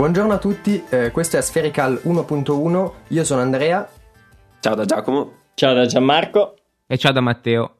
[0.00, 3.86] Buongiorno a tutti, eh, questo è Spherical 1.1, io sono Andrea.
[4.58, 5.32] Ciao da Giacomo.
[5.52, 6.54] Ciao da Gianmarco.
[6.86, 7.74] E ciao da Matteo.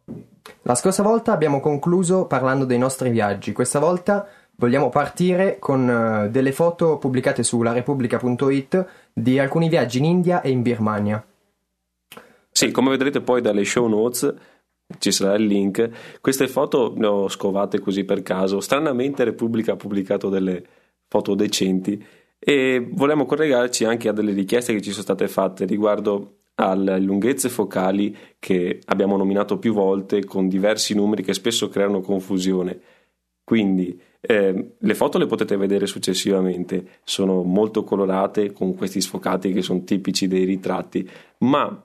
[0.64, 6.30] La scorsa volta abbiamo concluso parlando dei nostri viaggi, questa volta vogliamo partire con uh,
[6.30, 11.26] delle foto pubblicate su laRepubblica.it di alcuni viaggi in India e in Birmania.
[12.50, 14.34] Sì, come vedrete poi dalle show notes
[14.98, 16.18] ci sarà il link.
[16.20, 18.60] Queste foto le ho scovate così per caso.
[18.60, 20.62] Stranamente Repubblica ha pubblicato delle
[21.10, 22.02] foto decenti
[22.42, 27.48] e volevamo collegarci anche a delle richieste che ci sono state fatte riguardo alle lunghezze
[27.48, 32.80] focali che abbiamo nominato più volte con diversi numeri che spesso creano confusione.
[33.44, 39.62] Quindi eh, le foto le potete vedere successivamente, sono molto colorate con questi sfocati che
[39.62, 41.82] sono tipici dei ritratti, ma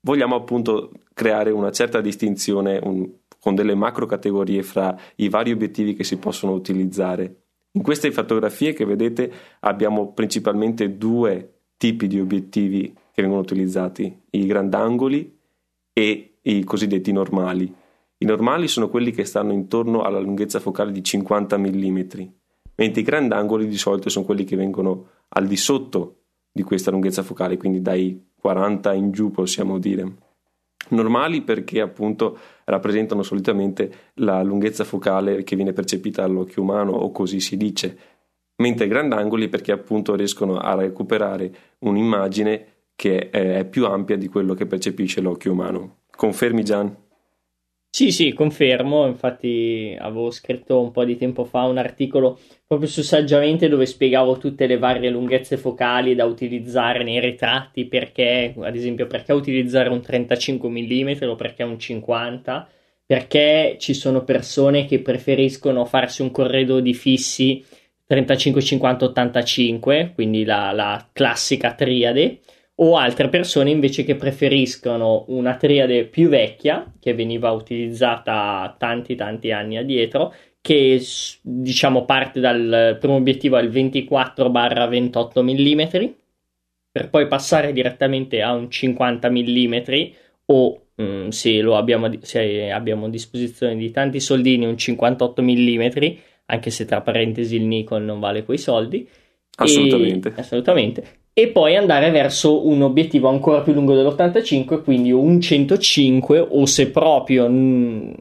[0.00, 5.94] vogliamo appunto creare una certa distinzione un, con delle macro categorie fra i vari obiettivi
[5.94, 7.41] che si possono utilizzare.
[7.74, 14.46] In queste fotografie che vedete abbiamo principalmente due tipi di obiettivi che vengono utilizzati, i
[14.46, 15.38] grandangoli
[15.92, 17.74] e i cosiddetti normali.
[18.18, 22.00] I normali sono quelli che stanno intorno alla lunghezza focale di 50 mm,
[22.76, 26.16] mentre i grandangoli di solito sono quelli che vengono al di sotto
[26.52, 30.31] di questa lunghezza focale, quindi dai 40 in giù possiamo dire.
[30.88, 37.40] Normali perché appunto rappresentano solitamente la lunghezza focale che viene percepita dall'occhio umano o così
[37.40, 37.98] si dice,
[38.56, 44.66] mentre grandangoli perché appunto riescono a recuperare un'immagine che è più ampia di quello che
[44.66, 45.96] percepisce l'occhio umano.
[46.14, 46.94] Confermi Gian?
[47.94, 53.02] Sì, sì, confermo, infatti avevo scritto un po' di tempo fa un articolo proprio su
[53.02, 59.06] Saggiamente dove spiegavo tutte le varie lunghezze focali da utilizzare nei ritratti, perché, ad esempio,
[59.06, 62.66] perché utilizzare un 35 mm o perché un 50,
[63.04, 67.62] perché ci sono persone che preferiscono farsi un corredo di fissi
[68.06, 72.40] 35, 50, 85, quindi la, la classica triade,
[72.84, 79.52] o altre persone invece che preferiscono una triade più vecchia che veniva utilizzata tanti tanti
[79.52, 81.00] anni addietro che
[81.40, 86.10] diciamo parte dal primo obiettivo al 24-28 mm
[86.90, 89.76] per poi passare direttamente a un 50 mm
[90.46, 95.88] o mm, se, lo abbiamo, se abbiamo a disposizione di tanti soldini un 58 mm
[96.46, 99.08] anche se tra parentesi il Nikon non vale quei soldi.
[99.54, 105.40] Assolutamente, e, assolutamente e poi andare verso un obiettivo ancora più lungo dell'85, quindi un
[105.40, 108.14] 105 o se proprio n-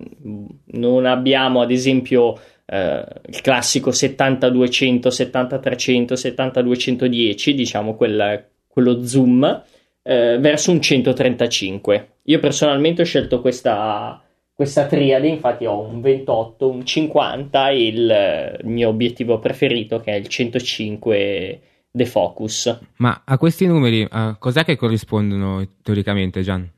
[0.73, 9.63] non abbiamo ad esempio eh, il classico 70-200, 70-300, 70-210, diciamo quel, quello zoom,
[10.03, 12.07] eh, verso un 135.
[12.23, 14.23] Io personalmente ho scelto questa,
[14.53, 20.15] questa triade, infatti ho un 28, un 50 e il mio obiettivo preferito che è
[20.15, 21.61] il 105
[21.91, 22.79] The Focus.
[22.97, 26.69] Ma a questi numeri uh, cos'è che corrispondono teoricamente, Gian?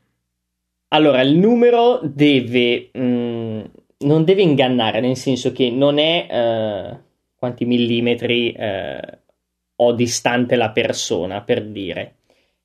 [0.88, 2.90] Allora, il numero deve...
[2.92, 3.60] Mh, mm,
[4.04, 6.98] non deve ingannare, nel senso che non è uh,
[7.34, 9.18] quanti millimetri uh,
[9.76, 12.16] ho distante la persona, per dire.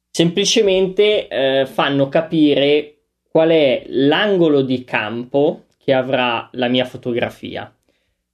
[0.09, 2.95] Semplicemente uh, fanno capire
[3.29, 7.73] qual è l'angolo di campo che avrà la mia fotografia.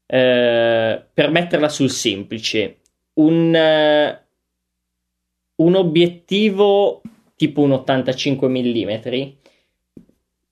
[0.08, 2.78] per metterla sul semplice,
[3.16, 4.22] un, eh,
[5.56, 7.02] un obiettivo
[7.36, 8.92] tipo un 85 mm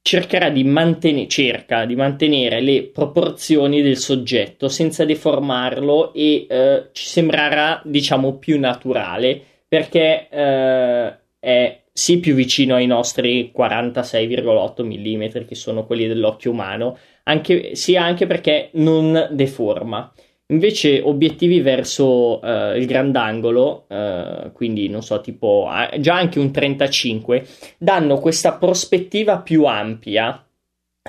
[0.04, 7.06] cercherà di, manten- cerca di mantenere le proporzioni del soggetto senza deformarlo e eh, ci
[7.06, 15.56] sembrerà diciamo più naturale perché eh, è sì più vicino ai nostri 46,8 mm che
[15.56, 20.12] sono quelli dell'occhio umano anche, sia anche perché non deforma
[20.54, 25.68] Invece obiettivi verso uh, il grandangolo, uh, quindi non so, tipo
[25.98, 27.44] già anche un 35,
[27.80, 30.46] danno questa prospettiva più ampia,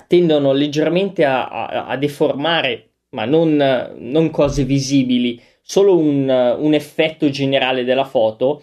[0.07, 7.29] tendono leggermente a, a, a deformare, ma non, non, cose visibili, solo un, un effetto
[7.29, 8.63] generale della foto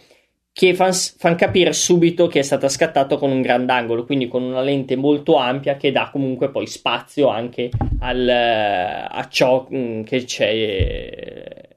[0.54, 4.62] che fanno fan capire subito che è stata scattata con un grandangolo, quindi con una
[4.62, 7.70] lente molto ampia che dà comunque poi spazio anche
[8.00, 11.68] al, a ciò mm, che c'è,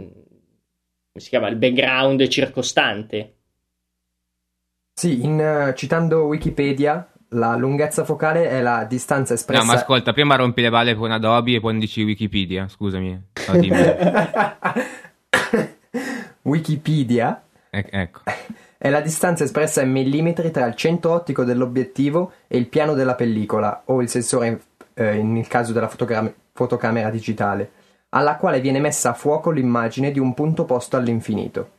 [0.00, 3.34] mm, come si chiama, il background circostante.
[4.94, 9.62] Sì, in, citando Wikipedia, la lunghezza focale è la distanza espressa.
[9.62, 13.20] No, ma ascolta, prima rompi le balle con Adobe e poi dici Wikipedia, scusami.
[16.42, 18.20] Wikipedia ecco.
[18.78, 23.14] È la distanza espressa in millimetri tra il centro ottico dell'obiettivo e il piano della
[23.14, 24.62] pellicola, o il sensore
[24.94, 27.70] eh, nel caso della fotocam- fotocamera digitale.
[28.10, 31.70] alla quale viene messa a fuoco l'immagine di un punto posto all'infinito.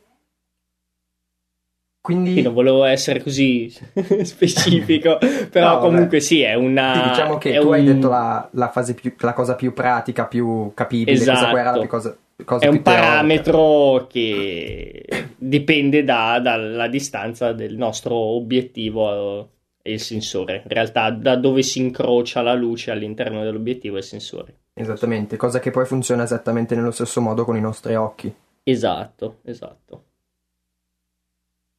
[2.00, 3.70] Quindi Sì, non volevo essere così
[4.24, 5.18] specifico,
[5.50, 6.94] però No, comunque sì, è una...
[6.94, 9.72] Sì, diciamo che è tu hai un- detto la, la fase più, la cosa più
[9.72, 11.86] pratica, più capibile, questa qua era la Esatto.
[11.86, 15.04] cosa, cosa È un parametro che
[15.36, 19.50] dipende da- dalla distanza del nostro obiettivo
[19.82, 20.62] e il sensore.
[20.64, 24.56] In realtà, da dove si incrocia la luce all'interno dell'obiettivo e il sensore.
[24.74, 28.32] Esattamente, cosa che poi funziona esattamente nello stesso modo con i nostri occhi.
[28.62, 30.04] Esatto, esatto.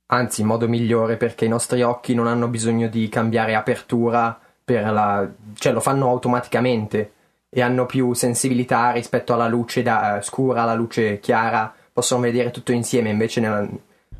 [0.07, 4.91] Anzi, in modo migliore perché i nostri occhi non hanno bisogno di cambiare apertura per
[4.91, 5.27] la...
[5.55, 7.11] cioè lo fanno automaticamente
[7.53, 12.71] e hanno più sensibilità rispetto alla luce da- scura, alla luce chiara, possono vedere tutto
[12.71, 13.69] insieme, invece nella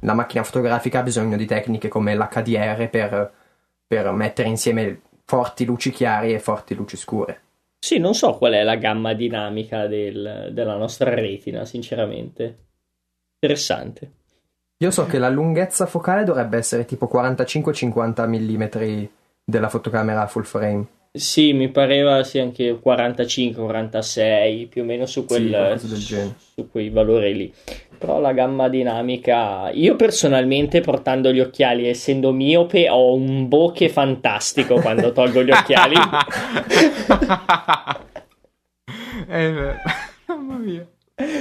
[0.04, 3.32] la macchina fotografica ha bisogno di tecniche come l'HDR per,
[3.88, 7.42] per mettere insieme forti luci chiare e forti luci scure.
[7.80, 12.58] Sì, non so qual è la gamma dinamica del- della nostra retina, sinceramente.
[13.40, 14.12] Interessante.
[14.78, 19.06] Io so che la lunghezza focale dovrebbe essere tipo 45-50 mm
[19.44, 20.86] della fotocamera full frame.
[21.15, 26.33] Sì, mi pareva sì anche 45-46, più o meno su, quel, Sì, genere.
[26.56, 27.54] su quei valori lì.
[28.00, 34.80] Però la gamma dinamica, io personalmente portando gli occhiali, essendo miope, ho un bokeh fantastico
[34.81, 35.95] quando tolgo gli occhiali.
[39.27, 39.54] Eh,
[40.27, 40.86] Mamma mia.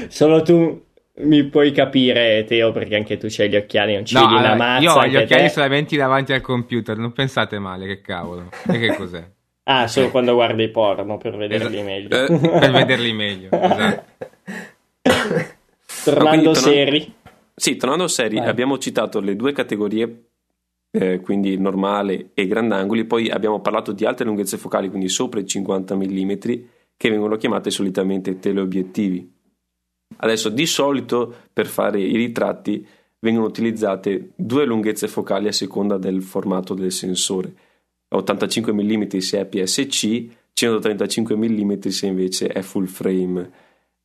[0.09, 0.85] Solo tu
[1.23, 4.53] mi puoi capire, Teo, perché anche tu c'hai gli occhiali, non ci No, vedi una
[4.53, 4.83] allora, mazza.
[4.83, 5.49] io ho gli occhiali te.
[5.49, 8.49] solamente davanti al computer, non pensate male, che cavolo.
[8.69, 9.25] E che cos'è?
[9.65, 11.83] Ah, solo quando guardi porno per vederli Esatto.
[11.85, 12.25] meglio.
[12.27, 13.49] Eh, Per vederli meglio.
[15.03, 15.51] Esatto.
[16.05, 17.15] Tornando torna- seri.
[17.55, 18.49] Sì, tornando seri, Vai.
[18.49, 20.25] abbiamo citato le due categorie,
[20.91, 25.47] eh, quindi normale e grandangoli, poi abbiamo parlato di altre lunghezze focali, quindi sopra i
[25.47, 26.33] 50 mm,
[26.97, 29.31] che vengono chiamate solitamente teleobiettivi.
[30.17, 32.85] Adesso, di solito, per fare i ritratti,
[33.21, 37.53] vengono utilizzate due lunghezze focali a seconda del formato del sensore.
[38.13, 43.51] 85 mm se è PSC, 135 mm se invece è full frame.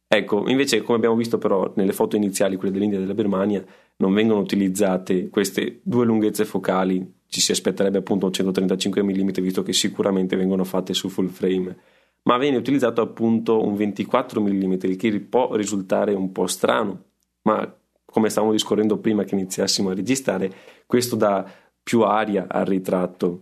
[0.07, 3.63] Ecco, invece, come abbiamo visto però nelle foto iniziali, quelle dell'India e della Birmania,
[3.98, 9.74] non vengono utilizzate queste due lunghezze focali, ci si aspetterebbe appunto 135 mm, visto che
[9.74, 11.75] sicuramente vengono fatte su full frame,
[12.24, 17.03] ma viene utilizzato appunto un 24 mm, il che può risultare un po' strano,
[17.44, 17.75] ma
[18.06, 20.51] come stavamo discorrendo prima che iniziassimo a registrare,
[20.86, 21.50] questo dà
[21.83, 23.42] più aria al ritratto.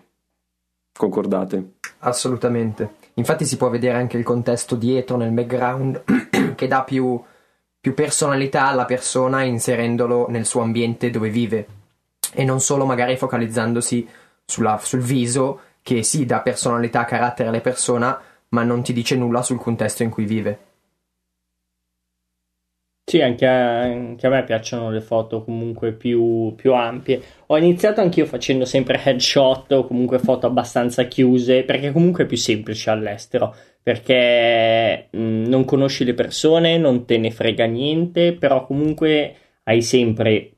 [0.97, 1.73] Concordate?
[1.99, 2.95] Assolutamente.
[3.15, 6.03] Infatti si può vedere anche il contesto dietro nel background
[6.55, 7.21] che dà più,
[7.79, 11.67] più personalità alla persona inserendolo nel suo ambiente dove vive
[12.33, 14.07] e non solo magari focalizzandosi
[14.45, 18.19] sulla- sul viso che sì dà personalità, carattere alla persona
[18.49, 20.59] ma non ti dice nulla sul contesto in cui vive.
[23.07, 27.21] Sì, anche a, anche a me piacciono le foto comunque più, più ampie.
[27.47, 32.37] Ho iniziato anch'io facendo sempre headshot o comunque foto abbastanza chiuse, perché comunque è più
[32.37, 39.35] semplice all'estero, perché mh, non conosci le persone, non te ne frega niente, però comunque
[39.63, 40.53] hai sempre,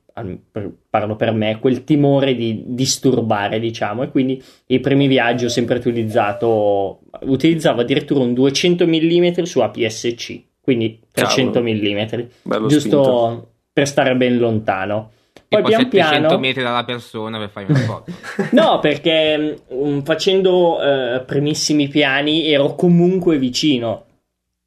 [0.88, 5.76] parlo per me, quel timore di disturbare, diciamo, e quindi i primi viaggi ho sempre
[5.76, 11.98] utilizzato, utilizzavo addirittura un 200 mm su APS-C, quindi 300 mm,
[12.42, 13.52] Bello giusto spinto.
[13.74, 15.10] per stare ben lontano.
[15.48, 16.38] Poi Tipo pian 700 piano...
[16.38, 18.12] metri dalla persona per fare una foto.
[18.52, 24.04] No, perché mm, facendo eh, primissimi piani ero comunque vicino.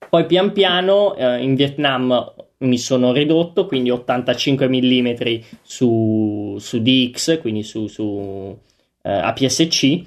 [0.09, 5.09] Poi pian piano eh, in Vietnam mi sono ridotto, quindi 85 mm
[5.61, 8.57] su, su DX, quindi su, su
[9.03, 10.03] eh, APS-C.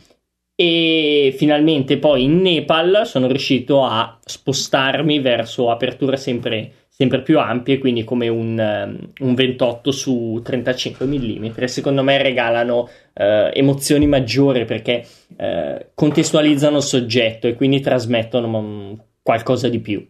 [0.57, 7.79] E finalmente poi in Nepal sono riuscito a spostarmi verso aperture sempre, sempre più ampie,
[7.79, 11.65] quindi come un, ehm, un 28 su 35 mm.
[11.65, 15.05] Secondo me regalano eh, emozioni maggiori perché
[15.37, 20.07] eh, contestualizzano il soggetto e quindi trasmettono mm, qualcosa di più.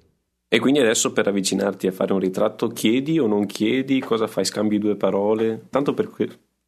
[0.46, 4.44] E quindi adesso per avvicinarti a fare un ritratto chiedi o non chiedi, cosa fai,
[4.44, 6.10] scambi due parole, tanto per,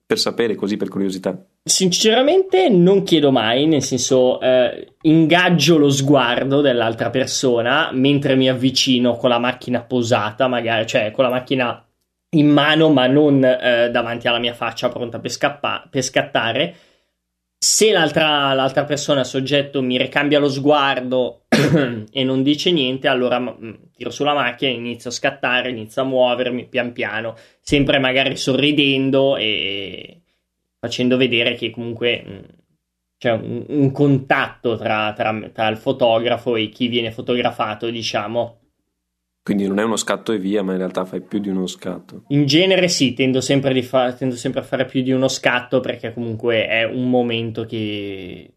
[0.06, 1.36] per sapere così per curiosità.
[1.64, 9.16] Sinceramente non chiedo mai, nel senso eh, ingaggio lo sguardo dell'altra persona mentre mi avvicino
[9.16, 11.84] con la macchina posata, magari, cioè con la macchina
[12.36, 16.75] in mano ma non eh, davanti alla mia faccia pronta per, scappa- per scattare.
[17.58, 21.46] Se l'altra, l'altra persona, soggetto, mi ricambia lo sguardo
[22.12, 26.66] e non dice niente, allora mm, tiro sulla macchina, inizio a scattare, inizio a muovermi
[26.68, 30.20] pian piano, sempre magari sorridendo e
[30.78, 32.46] facendo vedere che comunque mh,
[33.18, 38.60] c'è un, un contatto tra, tra- tra il fotografo e chi viene fotografato, diciamo.
[39.47, 42.25] Quindi non è uno scatto e via, ma in realtà fai più di uno scatto.
[42.31, 46.12] In genere sì, tendo sempre, fa- tendo sempre a fare più di uno scatto perché
[46.12, 48.55] comunque è un momento che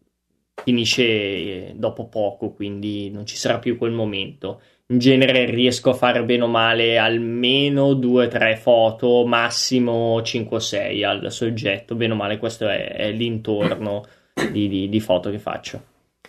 [0.64, 4.62] finisce dopo poco, quindi non ci sarà più quel momento.
[4.88, 11.94] In genere riesco a fare bene o male almeno 2-3 foto, massimo 5-6 al soggetto,
[11.94, 14.02] bene o male questo è, è l'intorno
[14.50, 15.80] di, di, di foto che faccio.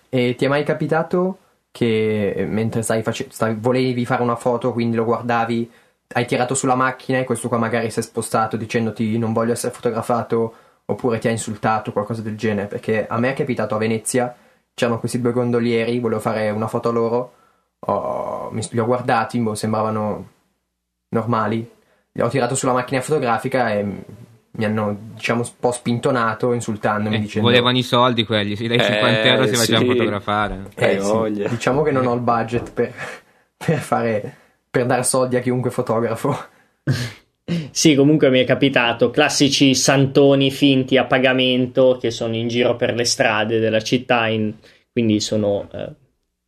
[0.08, 1.40] E ti è mai capitato
[1.72, 5.72] che eh, mentre stai facendo, volevi fare una foto, quindi lo guardavi,
[6.14, 9.74] hai tirato sulla macchina e questo qua magari si è spostato dicendoti non voglio essere
[9.74, 10.54] fotografato
[10.86, 12.68] oppure ti ha insultato, qualcosa del genere?
[12.68, 14.36] Perché a me è capitato a Venezia,
[14.74, 17.34] c'erano questi due gondolieri, volevo fare una foto a loro,
[17.80, 20.30] ho, mi, li ho guardati, boh, sembravano
[21.10, 21.70] normali,
[22.12, 24.04] li ho tirato sulla macchina fotografica e
[24.54, 28.78] mi hanno diciamo un po' spintonato insultandomi eh, dicendo volevano i soldi quelli sì, dai
[28.78, 29.56] eh, 50 euro si sì.
[29.56, 30.60] facevano fotografare.
[30.76, 31.48] Eh, sì.
[31.50, 32.94] diciamo che non ho il budget per,
[33.56, 34.36] per fare
[34.70, 36.38] per dare soldi a chiunque fotografo.
[37.72, 39.10] Sì comunque mi è capitato.
[39.10, 44.54] Classici santoni finti a pagamento che sono in giro per le strade della città in,
[44.92, 45.90] quindi sono eh,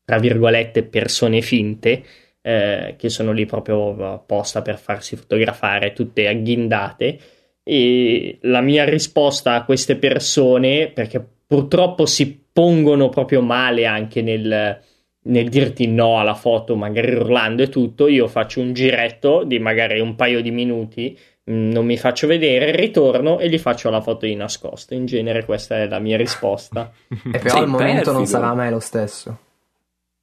[0.05, 2.03] tra virgolette persone finte
[2.41, 7.19] eh, che sono lì proprio apposta per farsi fotografare tutte agghindate
[7.63, 14.79] e la mia risposta a queste persone, perché purtroppo si pongono proprio male anche nel,
[15.23, 19.99] nel dirti no alla foto, magari urlando e tutto, io faccio un giretto di magari
[20.01, 21.17] un paio di minuti,
[21.49, 24.93] mm, non mi faccio vedere, ritorno e gli faccio la foto di nascosto.
[24.93, 26.91] In genere questa è la mia risposta.
[27.09, 28.11] e però al momento perfido.
[28.11, 29.37] non sarà mai lo stesso.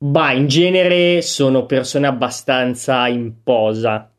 [0.03, 4.11] Bah, in genere sono persone abbastanza in posa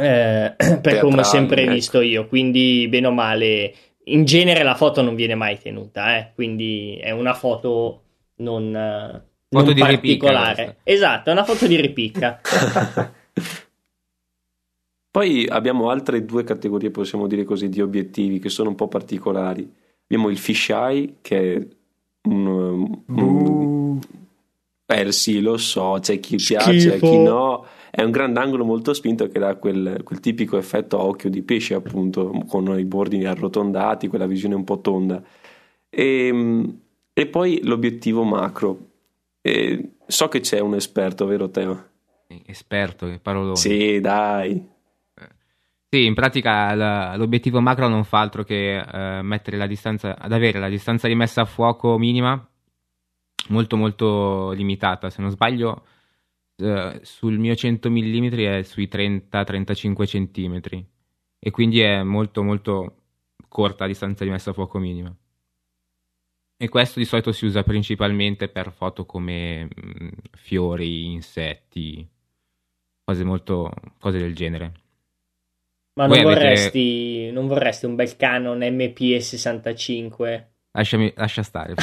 [0.00, 1.72] eh, per come ho sempre ecco.
[1.72, 6.32] visto io, quindi bene o male, in genere la foto non viene mai tenuta, eh,
[6.34, 8.02] quindi è una foto
[8.36, 10.62] non, foto non particolare.
[10.62, 12.40] Ripicca, esatto, è una foto di ripicca.
[15.12, 19.68] Poi abbiamo altre due categorie, possiamo dire così, di obiettivi che sono un po' particolari.
[20.04, 21.66] Abbiamo il fisheye, che è
[22.28, 23.98] un, un,
[24.86, 26.70] eh sì, lo so, c'è chi Schifo.
[26.70, 31.04] piace, chi no è un grandangolo molto spinto che dà quel, quel tipico effetto a
[31.04, 35.22] occhio di pesce, appunto, con i bordi arrotondati, quella visione un po' tonda.
[35.88, 36.80] E, ehm,
[37.12, 38.88] e poi l'obiettivo macro.
[39.42, 41.88] E so che c'è un esperto, vero Teo?
[42.46, 43.56] Esperto, che parolone.
[43.56, 44.68] Sì, dai.
[45.92, 50.60] Sì, in pratica l'obiettivo macro non fa altro che eh, mettere la distanza, ad avere
[50.60, 52.48] la distanza di messa a fuoco minima
[53.48, 55.10] molto molto limitata.
[55.10, 55.82] Se non sbaglio,
[56.60, 60.84] eh, sul mio 100 mm è sui 30-35 cm
[61.38, 62.94] e quindi è molto molto
[63.48, 65.14] corta la distanza di messa a fuoco minima.
[66.62, 72.06] E questo di solito si usa principalmente per foto come mh, mm, fiori, insetti,
[73.02, 74.72] cose molto cose del genere.
[75.94, 80.49] Ma non vorresti, non vorresti un bel Canon MP65?
[80.72, 81.74] Lasciami, lascia stare.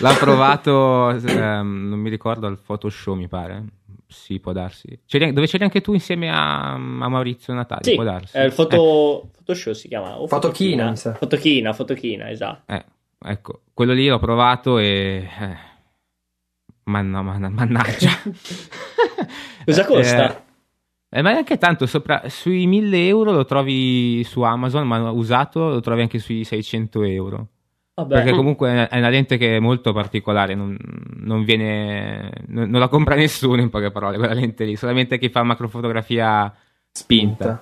[0.00, 3.64] L'ha provato, ehm, non mi ricordo, al Photoshop mi pare.
[4.08, 5.00] Sì, può darsi.
[5.06, 6.76] C'eri, dove c'eri anche tu insieme a, a
[7.08, 7.84] Maurizio Natali?
[7.84, 8.36] Sì, può darsi.
[8.36, 9.26] Eh, il foto, eh.
[9.36, 10.18] Photoshop si chiama.
[10.18, 10.96] O Fotochina.
[10.96, 12.72] Fotochina, Fotochina, esatto.
[12.72, 12.84] Eh,
[13.24, 15.28] ecco, quello lì l'ho provato e...
[15.38, 15.56] Eh,
[16.84, 18.10] manna, manna, mannaggia.
[19.64, 20.44] Cosa costa?
[21.10, 25.80] Eh, ma neanche tanto, sopra, sui 1000 euro lo trovi su Amazon, ma usato lo
[25.80, 27.48] trovi anche sui 600 euro.
[27.94, 28.14] Vabbè.
[28.14, 30.76] Perché comunque è una lente che è molto particolare, non,
[31.16, 35.30] non viene, non, non, la compra nessuno in poche parole, quella lente lì, solamente chi
[35.30, 36.54] fa macrofotografia
[36.92, 37.60] spinta.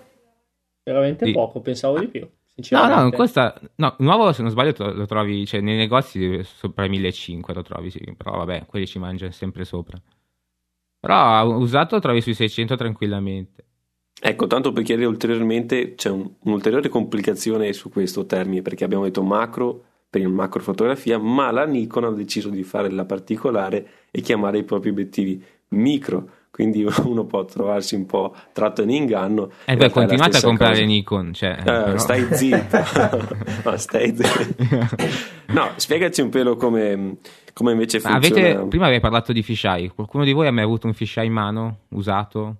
[0.82, 1.32] Veramente sì.
[1.32, 2.28] poco, pensavo di più.
[2.70, 6.88] No, no, questa, no, nuovo se non sbaglio lo trovi, cioè nei negozi sopra i
[6.88, 10.00] 1500 lo trovi, sì, però vabbè, quelli ci mangiano sempre sopra.
[10.98, 13.64] Però usato lo trovi sui 600 tranquillamente.
[14.18, 19.22] Ecco, tanto per chiarire ulteriormente, c'è un, un'ulteriore complicazione su questo termine, perché abbiamo detto
[19.22, 24.20] macro per il macro fotografia, ma la Nikon ha deciso di fare la particolare e
[24.22, 29.50] chiamare i propri obiettivi micro, quindi uno può trovarsi un po' tratto in inganno.
[29.66, 30.86] E eh beh, continuate a comprare cosa.
[30.86, 31.98] Nikon, cioè, eh, però...
[32.00, 32.78] Stai zitto,
[33.62, 34.96] no, stai zitto.
[35.48, 37.18] No, spiegaci un pelo come,
[37.52, 38.48] come invece funziona.
[38.48, 41.32] Avete, prima avevi parlato di fisheye, qualcuno di voi ha mai avuto un fisheye in
[41.34, 42.56] mano, usato?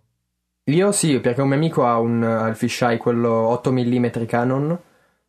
[0.64, 4.78] Io sì, perché un mio amico ha, un, ha il fisheye, quello 8 mm Canon,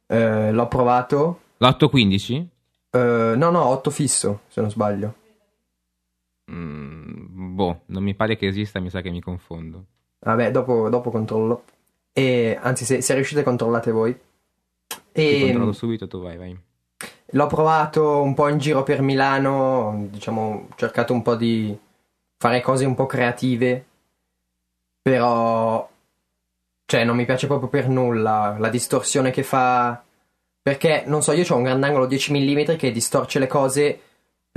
[0.07, 1.39] eh, l'ho provato.
[1.59, 2.45] L'815?
[2.89, 5.13] Eh, no, no, 8 fisso, se non sbaglio.
[7.57, 9.85] Boh, non mi pare che esista, mi sa che mi confondo.
[10.19, 11.63] Vabbè, dopo, dopo controllo.
[12.13, 14.15] E, anzi, se, se riuscite controllate voi.
[15.11, 15.41] E...
[15.41, 16.55] controllo subito, tu vai, vai.
[17.31, 21.75] L'ho provato un po' in giro per Milano, diciamo, ho cercato un po' di,
[22.37, 23.85] fare cose un po' creative,
[25.01, 25.89] però
[26.85, 30.01] cioè non mi piace proprio per nulla la distorsione che fa
[30.67, 34.01] perché non so, io ho un grandangolo 10 mm che distorce le cose,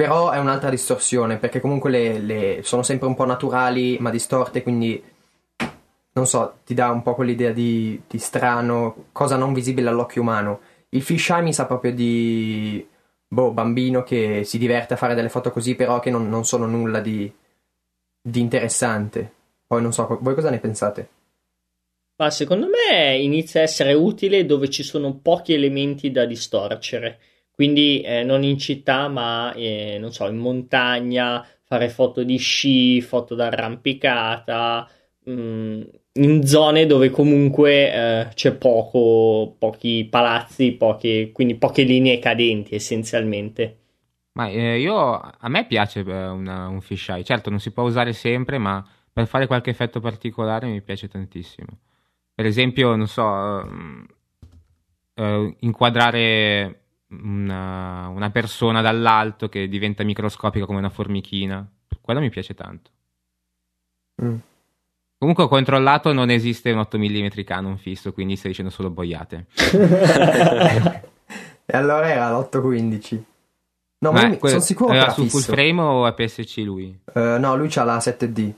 [0.00, 4.62] però è un'altra distorsione, perché comunque le, le sono sempre un po' naturali, ma distorte,
[4.62, 5.04] quindi
[6.12, 10.60] non so, ti dà un po' quell'idea di, di strano, cosa non visibile all'occhio umano.
[10.88, 12.82] Il fisheye mi sa proprio di
[13.28, 16.64] boh, bambino che si diverte a fare delle foto così, però che non, non sono
[16.64, 17.30] nulla di,
[18.22, 19.30] di interessante.
[19.66, 21.08] Poi non so, voi cosa ne pensate?
[22.16, 27.18] Ma secondo me inizia a essere utile dove ci sono pochi elementi da distorcere.
[27.60, 33.02] Quindi eh, non in città, ma eh, non so, in montagna, fare foto di sci,
[33.02, 34.88] foto d'arrampicata,
[35.24, 35.82] mh, mm,
[36.14, 43.76] in zone dove comunque eh, c'è poco, pochi palazzi, poche, quindi poche linee cadenti essenzialmente.
[44.32, 48.14] Ma eh, io a me piace eh, una, un fisheye, certo non si può usare
[48.14, 51.78] sempre, ma per fare qualche effetto particolare mi piace tantissimo
[52.40, 56.79] per esempio, non so, uh, uh, inquadrare
[57.10, 61.68] una, una, persona dall'alto che diventa microscopica come una formichina,
[62.00, 62.90] quello mi piace tanto.
[64.22, 64.36] Mm.
[65.18, 69.46] Comunque ho controllato, non esiste un 8 mm Canon fisso, quindi stai dicendo solo boiate.
[71.66, 73.22] e allora era l'815.
[74.02, 76.98] No, ma, ma que- sono sicuro era che era su full frame o APS-C lui?
[77.12, 78.52] Uh, no, lui c'ha la 7D.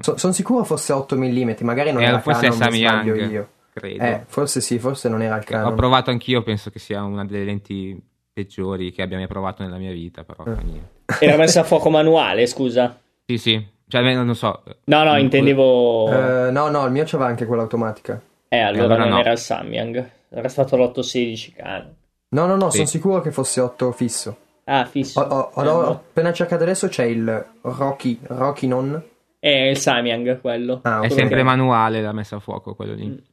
[0.00, 3.48] So, sono sicuro fosse 8 mm, magari non eh, era forse Canon, Sammy Young, io.
[3.72, 4.04] Credo.
[4.04, 5.72] Eh, forse sì, forse non era il Canon.
[5.72, 7.98] Ho provato anch'io, penso che sia una delle lenti
[8.30, 11.24] peggiori che abbia mai provato nella mia vita, però eh.
[11.24, 12.98] Era messa a fuoco manuale, scusa?
[13.24, 13.66] Sì, sì.
[13.88, 14.62] Cioè, non so.
[14.84, 16.04] No, no, intendevo...
[16.04, 18.20] Uh, no, no, il mio c'aveva anche quella automatica.
[18.48, 19.20] Eh, allora, allora non no.
[19.20, 20.10] era il Samyang.
[20.28, 21.94] Era stato l'816 Canon.
[22.28, 22.78] No, no, no, sì.
[22.78, 24.36] sono sicuro che fosse 8 fisso.
[24.64, 25.20] Ah, fisso.
[25.20, 29.02] Ho, ho, ho, ho appena cercato adesso c'è il Rocky, Rocky non
[29.38, 30.80] è il Samyang quello.
[30.82, 31.00] Ah.
[31.00, 33.30] È sempre manuale la messa a fuoco quello lì.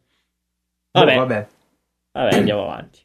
[0.98, 1.02] Mm.
[1.02, 1.14] Vabbè.
[1.14, 1.48] Oh, vabbè.
[2.12, 2.36] vabbè.
[2.36, 3.00] andiamo avanti.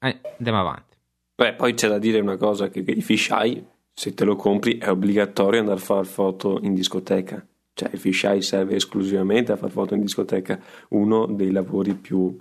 [0.00, 0.96] Eh, andiamo avanti.
[1.34, 4.78] Beh, poi c'è da dire una cosa, che, che i fisheye, se te lo compri,
[4.78, 7.44] è obbligatorio andare a fare foto in discoteca.
[7.72, 12.36] Cioè il fisheye serve esclusivamente a fare foto in discoteca, uno dei lavori più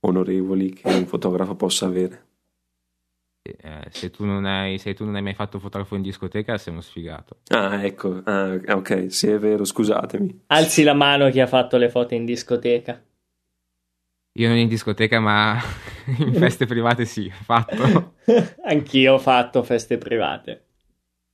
[0.00, 2.26] onorevoli che un fotografo possa avere.
[3.42, 6.82] Eh, se, tu hai, se, tu non hai, mai fatto fotografo in discoteca sei uno
[6.82, 7.38] sfigato.
[7.48, 10.44] Ah, ecco, ah, ok, sì è vero, scusatemi.
[10.46, 13.00] Alzi la mano chi ha fatto le foto in discoteca.
[14.36, 15.60] Io non in discoteca, ma
[16.18, 18.14] in feste private sì, ho fatto.
[18.64, 20.64] Anch'io ho fatto feste private.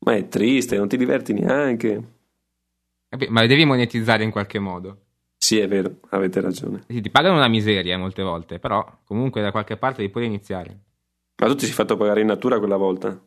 [0.01, 2.03] Ma è triste, non ti diverti neanche.
[3.29, 5.03] Ma le devi monetizzare in qualche modo.
[5.39, 6.85] Sì, è vero, avete ragione.
[6.89, 10.79] Sì, ti pagano una miseria molte volte, però comunque da qualche parte devi pure iniziare.
[11.41, 13.19] Ma tu ti sei fatto pagare in natura quella volta?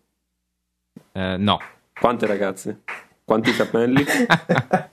[1.13, 1.59] Eh, no.
[1.97, 2.81] Quante ragazze?
[3.23, 4.03] Quanti capelli?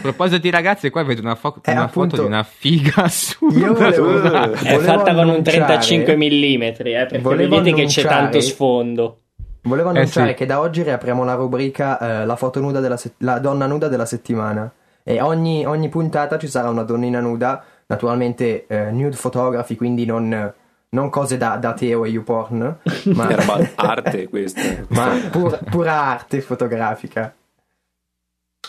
[0.00, 3.02] A proposito di ragazze, qua vedo una, fo- eh, una appunto, foto di una figa
[3.04, 3.58] assurda.
[3.58, 9.20] Io volevo, è fatta con un 35 mm, eh, perché vedete che c'è tanto sfondo.
[9.62, 10.36] Volevo annunciare eh sì.
[10.38, 13.88] che da oggi riapriamo la rubrica eh, la foto nuda della se- la donna nuda
[13.88, 14.72] della settimana.
[15.02, 20.54] E ogni, ogni, puntata ci sarà una donnina nuda, naturalmente eh, nude photography, quindi non
[20.92, 22.78] non cose da, da Teo e YouPorn,
[23.14, 23.28] ma
[23.76, 24.60] arte questa.
[24.88, 27.34] ma pur, pura arte fotografica.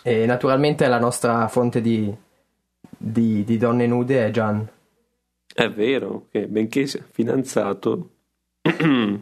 [0.03, 2.13] E naturalmente la nostra fonte di,
[2.97, 4.67] di, di donne nude è Gian.
[5.53, 8.09] È vero, che benché sia fidanzato...
[8.63, 9.17] okay.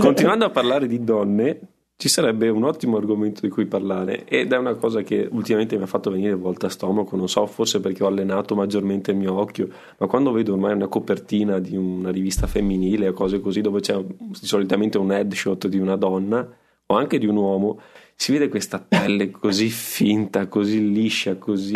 [0.00, 1.60] Continuando a parlare di donne,
[1.96, 5.84] ci sarebbe un ottimo argomento di cui parlare ed è una cosa che ultimamente mi
[5.84, 9.38] ha fatto venire volta a stomaco, non so, forse perché ho allenato maggiormente il mio
[9.38, 13.80] occhio, ma quando vedo ormai una copertina di una rivista femminile o cose così dove
[13.80, 13.98] c'è
[14.32, 16.46] solitamente un headshot di una donna
[16.86, 17.80] o anche di un uomo,
[18.14, 21.72] si vede questa pelle così finta, così liscia, così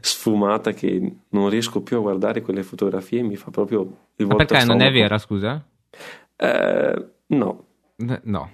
[0.00, 3.80] sfumata che non riesco più a guardare quelle fotografie e mi fa proprio
[4.16, 5.64] il volto perché non è vera, scusa?
[6.36, 7.64] Eh, no.
[7.96, 8.50] No.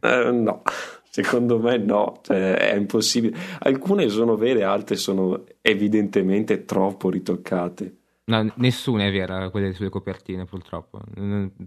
[0.00, 0.62] Eh, no,
[1.08, 3.36] secondo me no, cioè, è impossibile.
[3.60, 7.96] Alcune sono vere, altre sono evidentemente troppo ritoccate.
[8.26, 11.00] No, nessuna è vera quelle sulle copertine, purtroppo.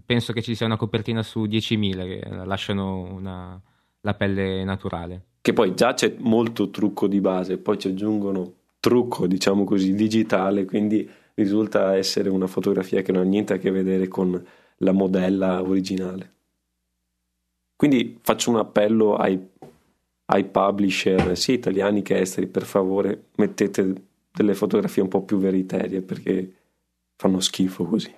[0.04, 3.60] Penso che ci sia una copertina su 10.000 che lasciano una,
[4.00, 5.24] la pelle naturale.
[5.40, 10.64] Che poi già c'è molto trucco di base, poi ci aggiungono trucco, diciamo così, digitale,
[10.64, 14.44] quindi risulta essere una fotografia che non ha niente a che vedere con
[14.78, 16.32] la modella originale.
[17.76, 19.38] Quindi faccio un appello ai,
[20.26, 26.00] ai publisher, sia italiani che esteri, per favore mettete delle fotografie un po' più veriterie
[26.02, 26.52] perché
[27.16, 28.14] fanno schifo così.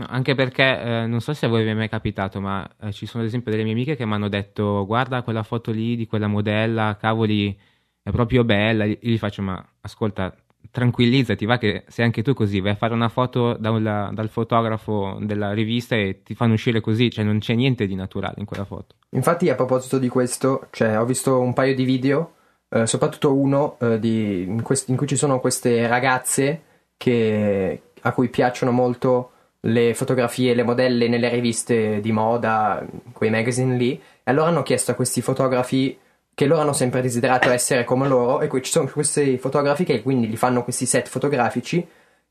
[0.00, 3.04] Anche perché eh, non so se a voi vi è mai capitato, ma eh, ci
[3.04, 6.06] sono ad esempio delle mie amiche che mi hanno detto: Guarda quella foto lì di
[6.06, 7.58] quella modella, cavoli,
[8.00, 8.84] è proprio bella.
[8.84, 10.32] Io gli faccio: Ma ascolta,
[10.70, 14.28] tranquillizzati, va che sei anche tu così, vai a fare una foto da una, dal
[14.28, 18.44] fotografo della rivista e ti fanno uscire così, cioè non c'è niente di naturale in
[18.44, 18.94] quella foto.
[19.10, 22.34] Infatti, a proposito di questo, cioè, ho visto un paio di video,
[22.70, 26.62] eh, soprattutto uno eh, di, in, quest- in, cui ci sono queste ragazze
[26.96, 33.76] che, a cui piacciono molto le fotografie, le modelle nelle riviste di moda, quei magazine
[33.76, 35.98] lì, e allora hanno chiesto a questi fotografi
[36.34, 40.02] che loro hanno sempre desiderato essere come loro, e qui ci sono questi fotografi che
[40.02, 41.86] quindi gli fanno questi set fotografici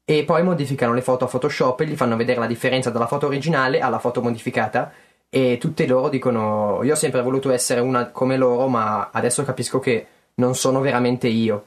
[0.09, 3.25] e poi modificano le foto a Photoshop e gli fanno vedere la differenza dalla foto
[3.25, 4.93] originale alla foto modificata
[5.29, 9.79] e tutte loro dicono io ho sempre voluto essere una come loro ma adesso capisco
[9.79, 11.65] che non sono veramente io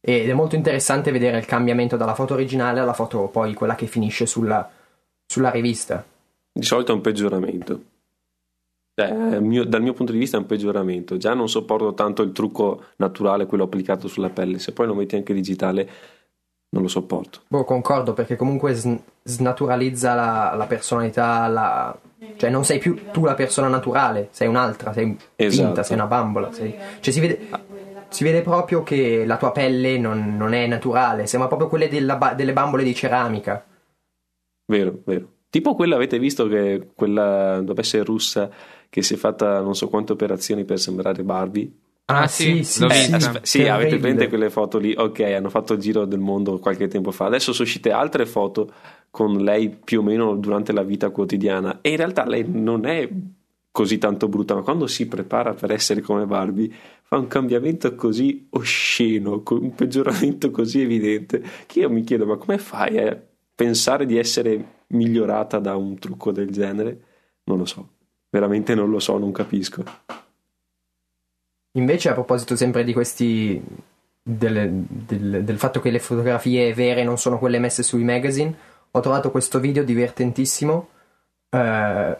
[0.00, 3.86] ed è molto interessante vedere il cambiamento dalla foto originale alla foto poi quella che
[3.86, 4.68] finisce sulla,
[5.26, 6.04] sulla rivista.
[6.52, 7.82] Di solito è un peggioramento.
[8.94, 11.16] Eh, mio, dal mio punto di vista è un peggioramento.
[11.16, 14.58] Già non sopporto tanto il trucco naturale, quello applicato sulla pelle.
[14.58, 15.88] Se poi lo metti anche digitale,
[16.70, 17.42] non lo sopporto.
[17.48, 21.98] Boh, concordo perché comunque sn- snaturalizza la, la personalità, la...
[22.36, 25.64] cioè non sei più tu la persona naturale, sei un'altra, sei esatto.
[25.64, 26.50] finta, sei una bambola.
[26.52, 26.74] Sei...
[27.00, 27.40] Cioè si vede
[28.08, 32.32] si vede proprio che la tua pelle non, non è naturale, sembra proprio quelle della,
[32.34, 33.64] delle bambole di ceramica.
[34.66, 35.32] Vero, vero.
[35.50, 38.50] Tipo quella avete visto che quella dovrebbe essere russa
[38.88, 41.70] che si è fatta non so quante operazioni per sembrare Barbie.
[42.10, 44.94] Ah, ah sì, sì, eh, sì, sì, sì avete presente quelle foto lì?
[44.96, 47.26] Ok, hanno fatto il giro del mondo qualche tempo fa.
[47.26, 48.72] Adesso sono uscite altre foto
[49.10, 53.06] con lei più o meno durante la vita quotidiana e in realtà lei non è
[53.70, 56.70] così tanto brutta, ma quando si prepara per essere come Barbie
[57.02, 62.56] fa un cambiamento così osceno, un peggioramento così evidente, che io mi chiedo ma come
[62.56, 63.22] fai a
[63.54, 67.02] pensare di essere migliorata da un trucco del genere?
[67.44, 67.86] Non lo so,
[68.30, 69.84] veramente non lo so, non capisco.
[71.72, 73.62] Invece a proposito sempre di questi
[74.22, 78.54] del, del, del, fatto che le fotografie vere non sono quelle messe sui magazine,
[78.90, 80.88] ho trovato questo video divertentissimo
[81.50, 82.16] eh,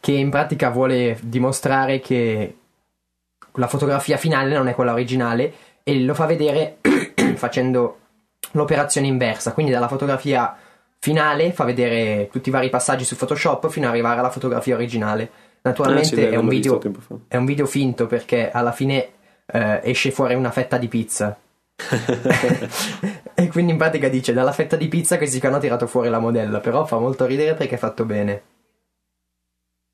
[0.00, 2.56] che in pratica vuole dimostrare che
[3.54, 6.78] la fotografia finale non è quella originale e lo fa vedere
[7.36, 7.98] facendo
[8.52, 10.56] l'operazione inversa, quindi dalla fotografia
[10.98, 15.30] finale fa vedere tutti i vari passaggi su Photoshop fino ad arrivare alla fotografia originale.
[15.62, 16.80] Naturalmente eh, sì, è, un video,
[17.28, 19.12] è, un video, finto perché alla fine
[19.46, 21.38] eh, esce fuori una fetta di pizza.
[23.34, 26.18] e quindi in pratica dice dalla fetta di pizza che si hanno tirato fuori la
[26.18, 28.42] modella, però fa molto ridere perché è fatto bene.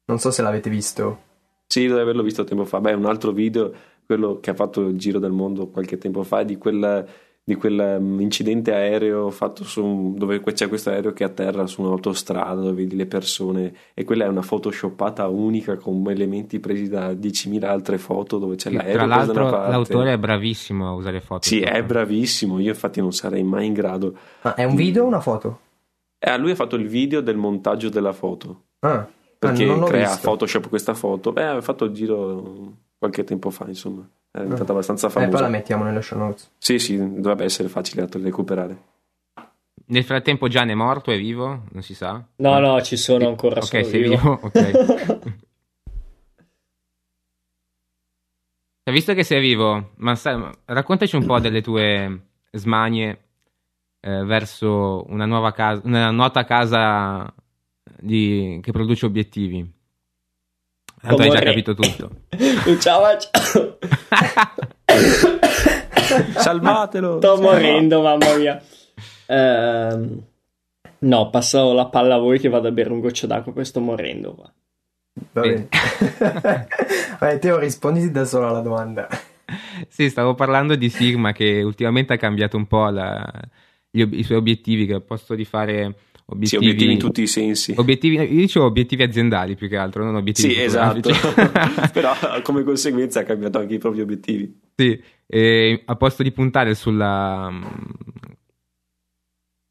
[0.07, 1.27] Non so se l'avete visto.
[1.67, 2.81] Sì, dovrei averlo visto tempo fa.
[2.81, 3.71] Beh, un altro video,
[4.07, 7.07] quello che ha fatto il giro del mondo qualche tempo fa, di quel,
[7.49, 12.95] di quell'incidente aereo fatto su dove c'è questo aereo che atterra su un'autostrada dove vedi
[12.95, 18.37] le persone e quella è una photoshoppata unica con elementi presi da 10.000 altre foto
[18.37, 18.97] dove c'è l'aereo.
[18.97, 21.49] Tra l'altro l'autore è bravissimo a usare foto.
[21.49, 24.15] Sì, è bravissimo, io infatti non sarei mai in grado.
[24.43, 25.61] Ma è un video o una foto?
[26.19, 28.65] Eh, lui ha fatto il video del montaggio della foto.
[28.81, 29.09] Ah
[29.39, 30.29] perché ah, crea visto.
[30.29, 31.33] Photoshop questa foto.
[31.33, 34.07] Beh, aveva fatto il giro qualche tempo fa, insomma.
[34.31, 35.31] È diventata abbastanza famosa.
[35.31, 36.51] E poi la mettiamo nelle show notes.
[36.59, 38.83] Sì, sì, dovrebbe essere facile da recuperare.
[39.87, 41.65] Nel frattempo Gian è morto, è vivo?
[41.71, 42.23] Non si sa?
[42.37, 43.61] No, no, ci sono ancora.
[43.61, 44.17] Ok, sei vivo.
[44.17, 44.39] vivo?
[44.43, 45.47] Ok.
[48.91, 53.29] Visto che sei vivo, ma sai, raccontaci un po' delle tue smanie
[54.01, 57.33] eh, verso una nuova casa, una nota casa
[58.01, 59.78] di, che produce obiettivi.
[61.01, 62.11] Tanto hai già capito tutto.
[62.81, 63.79] ciao, ciao.
[66.35, 67.19] Salvatelo.
[67.19, 68.63] Sto morendo, mamma mia.
[69.27, 70.23] Uh,
[71.01, 73.81] no, passo la palla a voi che vado a bere un goccio d'acqua, poi sto
[73.81, 74.53] morendo qua.
[75.33, 75.69] Va bene.
[77.19, 79.09] Vai, Teo, rispondi da solo alla domanda.
[79.89, 83.25] Sì, stavo parlando di Sigma che ultimamente ha cambiato un po' la,
[83.91, 85.95] gli, i suoi obiettivi, che al posto di fare
[86.31, 87.75] Obiettivi, sì, obiettivi in tutti i sensi.
[87.77, 91.11] Obiettivi, io dicevo obiettivi aziendali più che altro, non obiettivi Sì, esatto.
[91.93, 92.13] Però
[92.43, 94.61] come conseguenza ha cambiato anche i propri obiettivi.
[94.75, 97.51] Sì, e a posto di puntare sulla,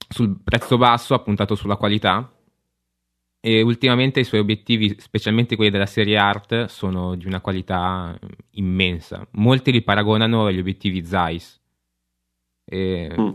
[0.10, 2.32] sul prezzo basso ha puntato sulla qualità
[3.40, 8.18] e ultimamente i suoi obiettivi, specialmente quelli della serie Art, sono di una qualità
[8.54, 9.28] immensa.
[9.34, 11.60] Molti li paragonano agli obiettivi Zeiss.
[12.66, 13.30] E mm.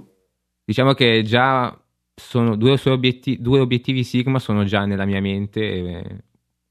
[0.64, 1.76] Diciamo che già
[2.14, 6.16] sono due, obiettivi, due obiettivi Sigma sono già nella mia mente e,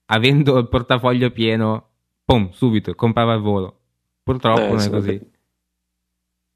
[0.06, 1.88] avendo il portafoglio pieno,
[2.25, 3.80] pum, subito, comprava il volo.
[4.23, 5.30] Purtroppo eh, non è così.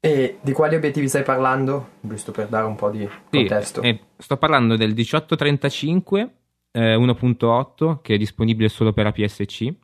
[0.00, 1.94] E di quali obiettivi stai parlando?
[2.00, 3.82] Giusto per dare un po' di contesto.
[3.82, 6.30] Sì, eh, sto parlando del 1835
[6.76, 9.74] eh, 1.8 che è disponibile solo per APS-C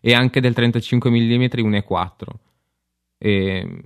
[0.00, 2.08] e anche del 35 mm 1.4.
[3.18, 3.82] E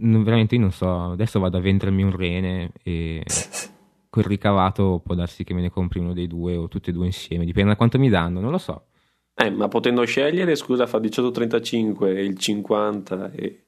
[0.00, 3.22] veramente io non so, adesso vado a vendermi un rene e
[4.10, 7.06] quel ricavato può darsi che me ne compri uno dei due o tutti e due
[7.06, 8.86] insieme, dipende da quanto mi danno, non lo so.
[9.34, 13.64] Eh, ma potendo scegliere, scusa, fa 18.35 e il 50 e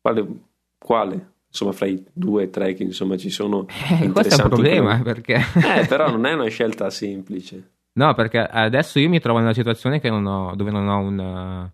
[0.00, 0.26] quale,
[0.78, 1.34] quale?
[1.48, 3.66] Insomma, fra i due e tre che insomma ci sono.
[4.00, 5.36] Eh, questo è un problema perché.
[5.36, 7.70] eh, però non è una scelta semplice.
[7.94, 11.72] No, perché adesso io mi trovo in una situazione non ho, dove non ho una,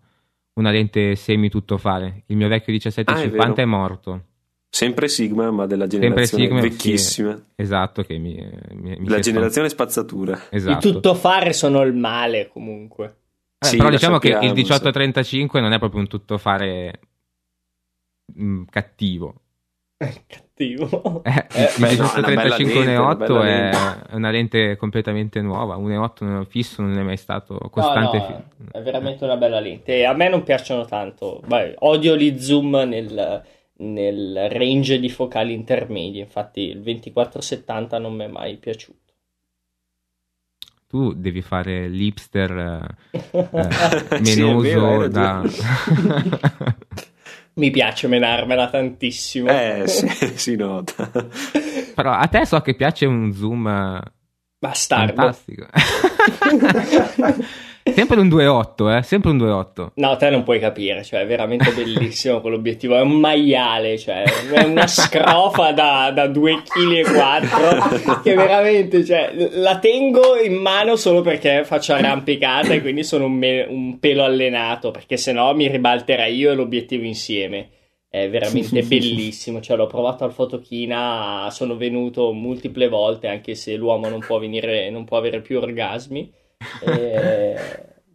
[0.55, 2.23] una lente semi tutto fare.
[2.27, 4.23] Il mio vecchio 1750 ah, è, è, morto.
[4.69, 7.35] Sempre Sigma, ma della generazione Sigma, vecchissima.
[7.35, 8.35] Sì, esatto, che mi,
[8.71, 10.07] mi, mi La generazione spazzato.
[10.09, 10.47] spazzatura.
[10.49, 10.87] Esatto.
[10.87, 13.17] I tutto fare sono il male comunque.
[13.59, 16.99] Eh, sì, però diciamo che il 1835 non è proprio un tutto fare
[18.33, 19.42] mh, cattivo.
[19.97, 21.23] Cattivo.
[21.23, 23.69] Eh, eh, il 1835 1.8 è,
[24.09, 25.75] è una lente completamente nuova.
[25.75, 28.17] Un E8 fisso non è mai stato costante.
[28.17, 30.05] No, no, è veramente una bella lente.
[30.05, 31.41] A me non piacciono tanto.
[31.45, 33.43] Beh, odio gli zoom nel,
[33.77, 36.19] nel range di focali intermedi.
[36.19, 39.01] Infatti, il 2470 non mi è mai piaciuto
[40.93, 45.41] tu devi fare l'hipster eh, eh, menoso sì, da...
[47.55, 49.49] Mi piace menarmela tantissimo.
[49.49, 51.09] Eh, sì, si nota.
[51.93, 54.01] Però a te so che piace un zoom
[54.57, 55.13] Bastardo.
[55.13, 55.67] fantastico.
[57.91, 59.03] Sempre un 2.8, eh?
[59.03, 59.87] Sempre un 2.8.
[59.95, 62.95] No, te non puoi capire, cioè è veramente bellissimo quell'obiettivo.
[62.95, 69.79] È un maiale, cioè è una scrofa da, da 2,4 kg che veramente, cioè, la
[69.79, 74.91] tengo in mano solo perché faccio arrampicata e quindi sono un, me- un pelo allenato,
[74.91, 77.69] perché sennò mi ribalterei io e l'obiettivo insieme.
[78.07, 84.07] È veramente bellissimo, cioè l'ho provato al fotochina, sono venuto multiple volte, anche se l'uomo
[84.07, 86.31] non può venire, non può avere più orgasmi
[86.85, 87.55] e...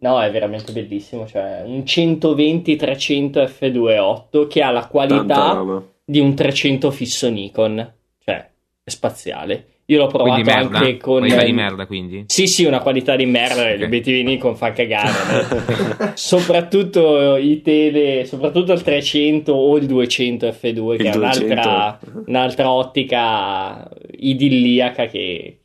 [0.01, 1.27] No, è veramente bellissimo.
[1.27, 7.95] Cioè, un 120-300 f2.8 che ha la qualità di un 300 fisso Nikon.
[8.25, 8.51] Cioè,
[8.85, 9.67] è spaziale.
[9.91, 11.21] Io l'ho provato anche con.
[11.21, 12.25] Qualità di merda, quindi?
[12.27, 13.63] Sì, sì, una qualità di merda.
[13.63, 13.79] Okay.
[13.79, 16.13] Gli obiettivi Nikon fa cagare.
[16.15, 22.71] soprattutto i tele, soprattutto il 300 o il 200 f2, che il è un'altra, un'altra
[22.71, 25.58] ottica idilliaca che,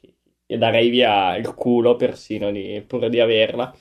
[0.45, 3.73] e darei via il culo persino di, pur di averla.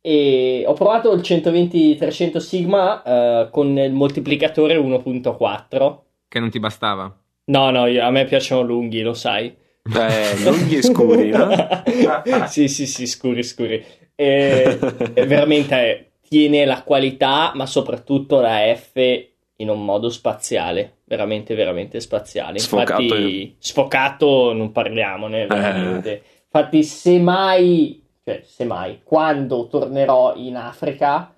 [0.00, 3.02] E ho provato il 120-300 Sigma
[3.42, 5.98] uh, con il moltiplicatore 1.4.
[6.28, 7.14] Che non ti bastava?
[7.46, 9.46] No, no, io, a me piacciono lunghi, lo sai.
[9.46, 11.48] Eh, lunghi e scuri, no?
[12.46, 13.84] sì, sì, sì, scuri, scuri.
[14.14, 14.78] E,
[15.14, 18.96] e veramente eh, tiene la qualità, ma soprattutto la F
[19.56, 22.58] in un modo spaziale veramente, veramente spaziale.
[22.58, 26.12] Sfocato Infatti, sfocato non parliamone, veramente.
[26.12, 26.22] Eh.
[26.44, 31.34] Infatti, se mai, cioè, se mai, quando tornerò in Africa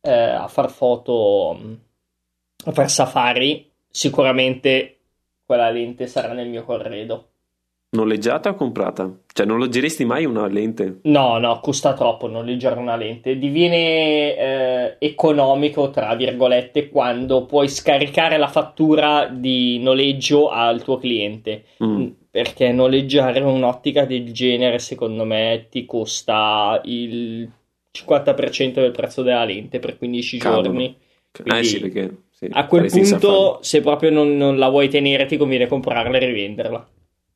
[0.00, 1.78] eh, a far foto,
[2.64, 4.98] a far safari, sicuramente
[5.44, 7.28] quella lente sarà nel mio corredo.
[7.94, 9.18] Noleggiata o comprata?
[9.34, 11.00] Cioè, non noleggeresti mai una lente?
[11.02, 13.38] No, no, costa troppo noleggiare una lente.
[13.38, 21.64] Diviene eh, economico, tra virgolette, quando puoi scaricare la fattura di noleggio al tuo cliente.
[21.84, 22.06] Mm.
[22.30, 27.46] perché noleggiare un'ottica del genere, secondo me, ti costa il
[27.92, 30.62] 50% del prezzo della lente per 15 Cavolo.
[30.62, 30.96] giorni.
[31.30, 35.26] Quindi, eh sì, perché sì, a quel punto, se proprio non, non la vuoi tenere,
[35.26, 36.88] ti conviene comprarla e rivenderla.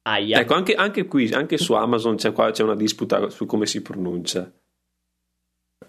[0.03, 0.39] Aia.
[0.39, 3.83] Ecco, anche, anche qui, anche su Amazon c'è, qua, c'è una disputa su come si
[3.83, 4.49] pronuncia.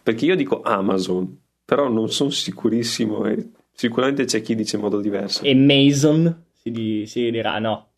[0.01, 4.99] Perché io dico Amazon, però non sono sicurissimo e sicuramente c'è chi dice in modo
[4.99, 5.43] diverso.
[5.43, 7.89] E Mason si, si dirà no.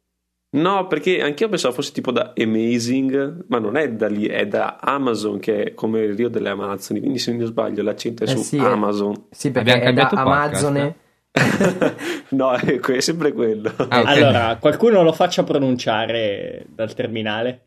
[0.49, 4.77] No, perché anch'io pensavo fosse tipo da Amazing, ma non è da lì, è da
[4.79, 8.31] Amazon che è come il Rio delle Amazzoni, quindi se non sbaglio l'accento è eh
[8.31, 9.13] su sì, Amazon.
[9.29, 10.95] È, sì, perché Abbiamo cambiato da Amazon.
[12.29, 13.71] no, è, è, sempre quello.
[13.75, 14.21] Ah, okay.
[14.21, 17.65] Allora, qualcuno lo faccia pronunciare dal terminale.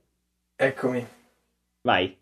[0.56, 1.06] Eccomi.
[1.82, 2.19] Vai.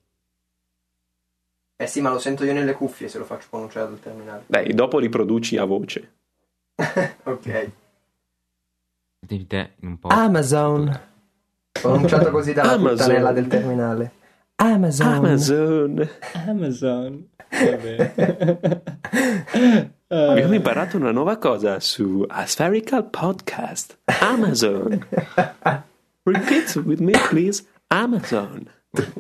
[1.81, 4.45] Eh sì, ma lo sento io nelle cuffie se lo faccio pronunciare dal terminale.
[4.47, 6.13] Dai, dopo riproduci a voce.
[7.25, 7.71] ok
[9.37, 10.09] di te in un po'.
[10.09, 11.01] Amazon.
[11.71, 12.97] Pronunciato così dalla Amazon.
[12.97, 14.13] puttanella del terminale.
[14.57, 15.07] Amazon.
[15.07, 16.09] Amazon.
[16.47, 17.29] Amazon.
[20.09, 23.99] Abbiamo imparato una nuova cosa su Aspherical Podcast.
[24.21, 24.99] Amazon.
[26.25, 27.65] Repeat with me, please.
[27.89, 28.69] Amazon.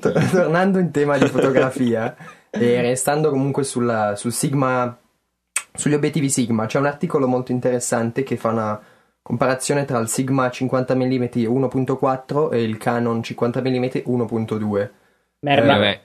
[0.00, 2.16] Tornando in tema di fotografia
[2.50, 4.96] e restando comunque sulla, sul Sigma,
[5.74, 8.80] sugli obiettivi Sigma, c'è un articolo molto interessante che fa una
[9.22, 14.90] comparazione tra il Sigma 50 mm 1.4 e il Canon 50 mm 1.2.
[15.40, 15.90] Merda.
[15.90, 16.00] Eh,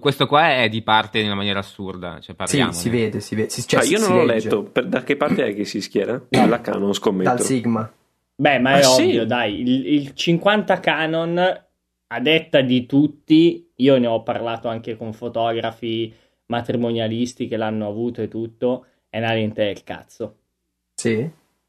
[0.00, 2.18] questo qua è di parte in una maniera assurda.
[2.20, 3.50] Cioè sì, si vede, si vede.
[3.50, 4.48] Si, cioè, ah, io non l'ho legge.
[4.48, 4.62] letto.
[4.64, 6.20] Per, da che parte è che si schiera?
[6.28, 7.30] Dalla Canon, scommetto.
[7.30, 7.90] Dal Sigma.
[8.34, 9.26] Beh, ma è ah, ovvio, sì?
[9.26, 9.60] dai.
[9.60, 11.65] Il, il 50 Canon,
[12.08, 16.12] a detta di tutti, io ne ho parlato anche con fotografi
[16.46, 20.36] matrimonialisti che l'hanno avuto e tutto, è una lente del cazzo.
[20.94, 21.28] Sì?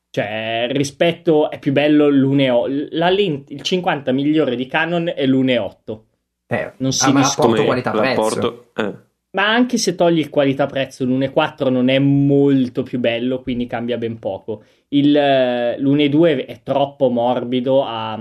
[0.09, 2.87] Cioè, rispetto è più bello l'1.8.
[2.91, 5.99] La lente, il 50 migliore di Canon è l'1.8.
[6.47, 8.71] Eh, non si ah, discute qualità-prezzo.
[8.75, 8.93] Eh.
[9.31, 14.17] Ma anche se togli il qualità-prezzo, l'1.4 non è molto più bello, quindi cambia ben
[14.17, 14.63] poco.
[14.89, 18.17] Il, l'1.2 è troppo morbido a,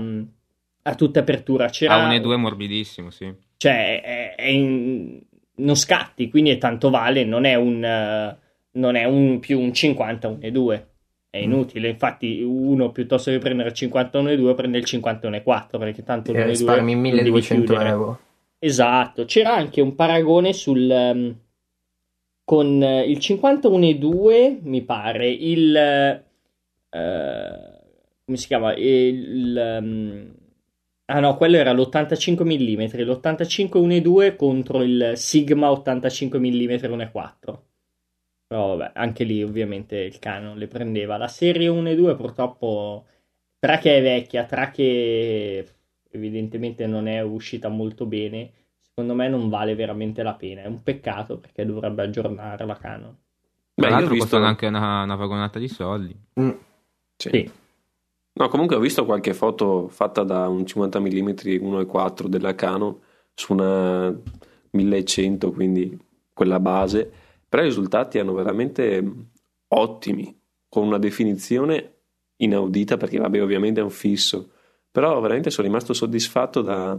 [0.87, 1.67] a tutta apertura.
[1.67, 2.07] C'era...
[2.07, 3.33] Ah, 1.2 è morbidissimo, sì.
[3.57, 5.19] Cioè, è, è in...
[5.55, 8.35] non scatti, quindi è tanto vale, non è un,
[8.71, 10.83] non è un più un 50, 1.2
[11.29, 11.89] è inutile.
[11.89, 17.79] Infatti, uno piuttosto che prendere il 51,2 prende il 51,4 perché tanto il risparmi 1200
[17.81, 18.19] euro.
[18.59, 21.35] Esatto, c'era anche un paragone sul um,
[22.43, 26.23] con uh, il 51,2 mi pare il
[26.89, 26.97] uh,
[28.25, 30.36] come si chiama il um,
[31.07, 37.59] ah no, quello era l'85 mm, l'85 1,2 contro il Sigma 85 mm 1,4
[38.47, 41.17] però vabbè, anche lì ovviamente il Canon le prendeva.
[41.17, 43.05] La serie 1 e 2 purtroppo,
[43.59, 45.67] tra che è vecchia, tra che
[46.09, 50.61] evidentemente non è uscita molto bene, secondo me non vale veramente la pena.
[50.61, 53.17] È un peccato perché dovrebbe aggiornare la Canon.
[53.73, 56.17] Beh, io ho visto anche una, una vagonata di soldi.
[56.39, 56.49] Mm.
[57.17, 57.29] Sì.
[57.29, 57.51] sì.
[58.37, 62.97] No, comunque ho visto qualche foto fatta da un 50 mm 1.4 della Canon
[63.33, 64.15] su una
[64.71, 65.97] 1100, quindi
[66.33, 67.11] quella base
[67.49, 69.03] però i risultati erano veramente
[69.69, 71.93] ottimi, con una definizione
[72.37, 74.51] inaudita, perché vabbè ovviamente è un fisso,
[74.91, 76.97] però veramente sono rimasto soddisfatto da,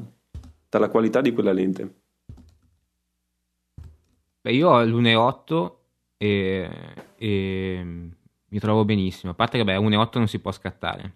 [0.69, 1.95] dalla qualità di quella lente.
[4.41, 5.73] Beh, io ho l'1.8
[6.17, 6.71] e,
[7.17, 7.85] e
[8.49, 11.13] mi trovo benissimo, a parte che beh, 1.8 non si può scattare,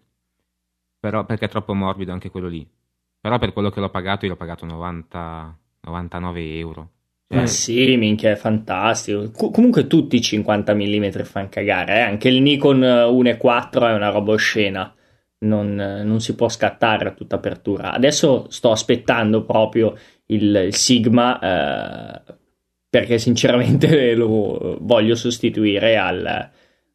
[1.03, 2.65] però perché è troppo morbido anche quello lì.
[3.21, 6.91] Però per quello che l'ho pagato, io l'ho pagato 90, 99 euro.
[7.35, 7.47] Ma eh.
[7.49, 9.33] sì, minchia, è fantastico.
[9.33, 12.01] Co- comunque tutti i 50 mm fanno cagare, eh?
[12.03, 14.95] anche il Nikon 1.4 è una roba oscena.
[15.39, 17.93] Non, non, si può scattare a tutta apertura.
[17.93, 22.35] Adesso sto aspettando proprio il, il Sigma eh,
[22.89, 26.49] perché sinceramente lo voglio sostituire al,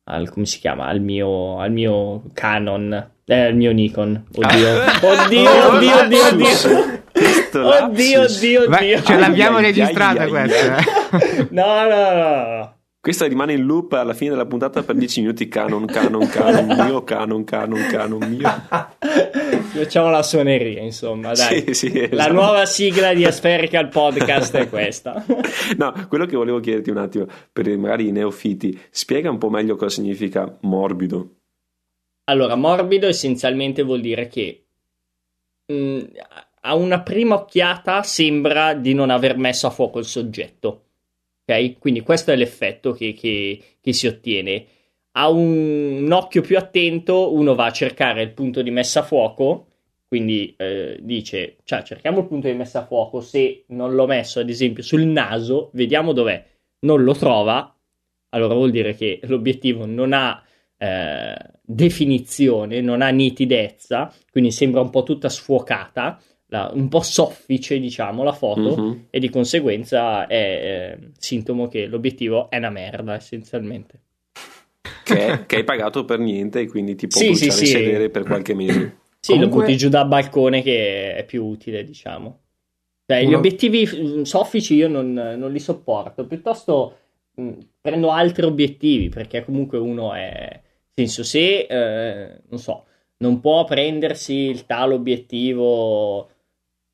[0.07, 4.23] al come si chiama al mio, al mio Canon, eh, al mio Nikon.
[4.35, 4.69] Oddio,
[5.01, 9.01] oddio, oddio, oddio, oddio questo oddio, oddio, oddio.
[9.01, 10.77] ce l'abbiamo registrata questa.
[11.49, 12.76] no, no, no.
[12.99, 15.47] Questa rimane in loop alla fine della puntata per 10 minuti.
[15.47, 18.49] Canon, canon, canon mio, canon, canon, canon mio.
[19.61, 21.63] Facciamo la suoneria, insomma, dai.
[21.67, 22.15] Sì, sì, esatto.
[22.15, 25.23] La nuova sigla di Aspherical Podcast è questa.
[25.77, 29.75] no, quello che volevo chiederti un attimo, per magari i neofiti, spiega un po' meglio
[29.75, 31.35] cosa significa morbido.
[32.25, 34.65] Allora, morbido essenzialmente vuol dire che
[35.67, 35.99] mh, mm,
[36.61, 40.86] a una prima occhiata sembra di non aver messo a fuoco il soggetto.
[41.49, 41.79] Ok?
[41.79, 44.65] Quindi questo è l'effetto che, che, che si ottiene.
[45.11, 49.03] A un, un, occhio più attento uno va a cercare il punto di messa a
[49.03, 49.67] fuoco,
[50.07, 54.39] quindi eh, dice, cioè cerchiamo il punto di messa a fuoco, se non l'ho messo
[54.39, 56.45] ad esempio sul naso, vediamo dov'è,
[56.81, 57.75] non lo trova,
[58.29, 60.43] allora vuol dire che l'obiettivo non ha
[60.77, 67.79] eh, definizione, non ha nitidezza, quindi sembra un po' tutta sfuocata, la, un po' soffice,
[67.79, 68.99] diciamo, la foto, mm-hmm.
[69.09, 74.01] e di conseguenza è eh, sintomo che l'obiettivo è una merda, essenzialmente.
[75.03, 77.65] Che, che hai pagato per niente e quindi ti può sì, sì, sì.
[77.65, 78.97] sedere per qualche mese.
[79.19, 79.57] Sì, Comunque...
[79.57, 82.39] lo butti giù dal balcone che è più utile, diciamo.
[83.05, 83.29] Cioè, Uno...
[83.29, 86.97] Gli obiettivi mm, soffici io non, non li sopporto, piuttosto
[87.33, 90.61] mh, mm, prendo altri obiettivi perché comunque uno è...
[90.93, 92.85] Nel senso, se, eh, non so,
[93.17, 96.29] non può prendersi il tale obiettivo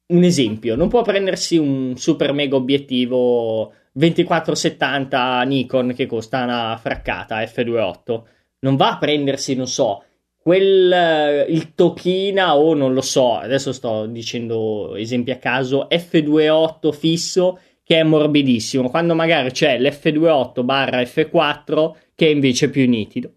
[0.08, 7.42] un esempio, non può prendersi un super mega obiettivo 2470 Nikon che costa una fraccata
[7.42, 8.22] F28.
[8.60, 10.04] Non va a prendersi, non so,
[10.44, 17.60] quel il Tokina o non lo so, adesso sto dicendo esempi a caso, F28 fisso
[17.84, 23.32] che è morbidissimo, quando magari c'è l'F28 barra F4 che è invece più nitido.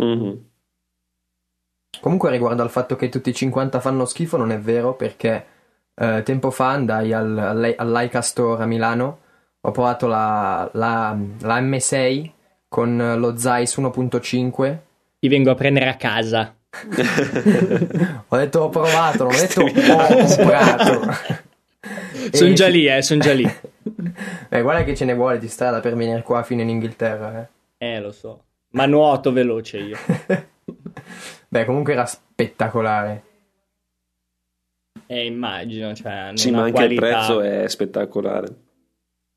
[0.00, 0.36] Mm-hmm.
[2.00, 5.49] Comunque riguardo al fatto che tutti i 50 fanno schifo non è vero perché
[6.00, 9.18] eh, tempo fa andai al, al, Store a Milano,
[9.60, 12.30] ho provato la, la, la M6
[12.66, 14.78] con lo Zeiss 1.5.
[15.18, 16.54] Ti vengo a prendere a casa.
[18.28, 21.14] ho detto ho provato, non ho detto ho comprato.
[22.32, 23.54] sono già lì, eh, sono già lì.
[24.48, 27.48] Beh, guarda che ce ne vuole di strada per venire qua fino in Inghilterra, eh.
[27.86, 28.44] Eh, lo so.
[28.70, 29.98] Ma nuoto veloce io.
[31.48, 33.24] Beh, comunque era spettacolare.
[35.12, 36.92] Eh, immagino, cioè, sì, ma anche qualità...
[36.92, 38.54] il prezzo è spettacolare.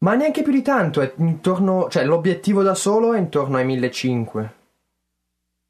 [0.03, 4.53] Ma neanche più di tanto, è intorno, cioè l'obiettivo da solo è intorno ai 1500.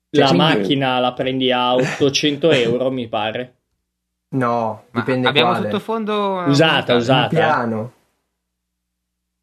[0.10, 0.44] Cioè, la quindi...
[0.44, 3.56] macchina la prendi a 800 euro, mi pare.
[4.32, 5.70] No, dipende Ma abbiamo quale.
[5.70, 7.24] sottofondo usata, usata.
[7.24, 7.94] Un piano.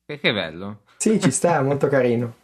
[0.05, 0.81] Che, che bello.
[0.99, 2.35] Sì, ci sta, molto carino.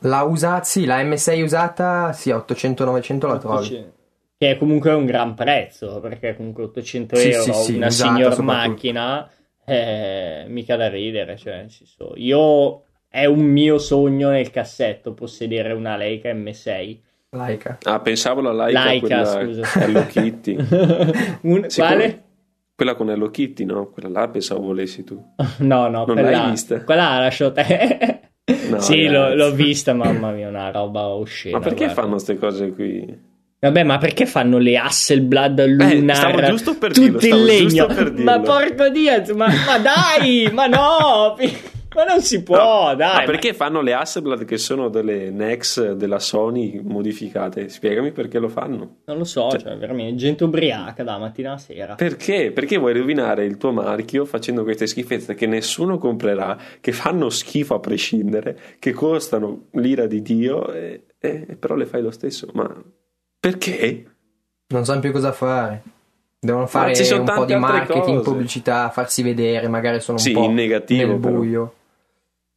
[0.00, 3.94] La usata, sì, la M6 usata, sì, a 800-900 la trovi.
[4.38, 8.42] Che è comunque un gran prezzo, perché comunque 800 sì, euro, sì, sì, una signor
[8.42, 9.30] macchina,
[9.64, 11.38] eh, mica da ridere.
[11.38, 11.64] Cioè,
[12.16, 16.98] io è un mio sogno nel cassetto possedere una Leica M6.
[17.30, 17.78] Leica.
[17.84, 19.80] Ah, pensavo la Leica, Leica quella scusa.
[19.80, 20.56] Hello Kitty.
[21.42, 22.24] un, quale?
[22.74, 23.88] Quella con Hello Kitty, no?
[23.88, 25.14] Quella là pensavo volessi tu.
[25.60, 26.84] no, no, non quella, l'hai vista?
[26.84, 28.20] Quella la lascio te.
[28.68, 31.56] No, sì, l'ho, l'ho, vista, mamma mia, una roba oscena.
[31.56, 32.02] Ma perché guarda.
[32.02, 33.34] fanno queste cose qui?
[33.66, 36.44] Vabbè, ma perché fanno le Hasselblad Lunar?
[36.44, 37.86] Eh, giusto per dirlo, tutto in legno.
[38.22, 41.36] Ma porco Dio, ma, ma dai, ma no!
[41.96, 43.20] Ma non si può, no, dai.
[43.20, 47.70] Ma perché fanno le Hasselblad che sono delle Nex della Sony modificate?
[47.70, 48.98] Spiegami perché lo fanno.
[49.06, 51.94] Non lo so, cioè, cioè veramente gente ubriaca da mattina a sera.
[51.94, 52.52] Perché?
[52.52, 57.76] Perché vuoi rovinare il tuo marchio facendo queste schifezze che nessuno comprerà, che fanno schifo
[57.76, 62.46] a prescindere, che costano l'ira di Dio, e, e, però le fai lo stesso.
[62.52, 62.70] Ma
[63.38, 64.04] perché?
[64.68, 65.82] Non sanno più cosa fare.
[66.38, 68.30] Devono fare un po' di marketing, cose.
[68.30, 71.74] pubblicità, farsi vedere, magari sono un sì, po' in negativo, nel buio.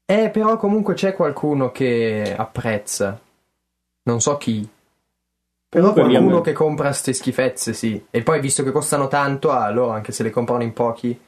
[0.05, 0.23] Però.
[0.23, 3.19] Eh, però comunque c'è qualcuno che apprezza.
[4.03, 4.67] Non so chi.
[5.69, 8.03] Però comunque qualcuno che compra queste schifezze, sì.
[8.09, 11.19] E poi visto che costano tanto, allora anche se le comprano in pochi.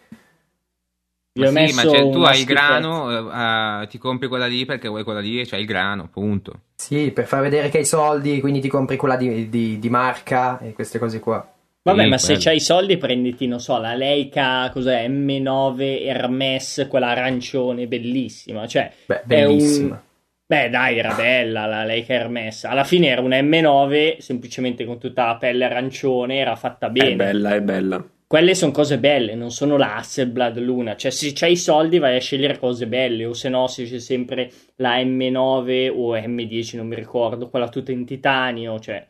[1.34, 5.04] Ma sì, ma cioè, tu hai il grano, uh, ti compri quella lì perché vuoi
[5.04, 6.60] quella lì e c'hai il grano, punto.
[6.76, 10.60] Sì, per far vedere che hai soldi, quindi ti compri quella di, di, di marca
[10.60, 11.50] e queste cose qua.
[11.84, 12.40] Vabbè, sì, ma quello.
[12.40, 18.68] se c'hai i soldi prenditi, non so, la Leica, cos'è, M9 Hermes, quella arancione, bellissima.
[18.68, 19.96] Cioè, Beh, bellissima.
[19.96, 20.00] Un...
[20.46, 22.66] Beh, dai, era bella la Leica Hermes.
[22.66, 27.12] Alla fine era una M9, semplicemente con tutta la pelle arancione, era fatta bene.
[27.12, 28.06] È bella, è bella.
[28.32, 30.96] Quelle sono cose belle, non sono la Hasselblad Luna.
[30.96, 34.00] Cioè, se c'hai i soldi vai a scegliere cose belle, o se no se c'è
[34.00, 39.06] sempre la M9 o M10, non mi ricordo, quella tutta in titanio, cioè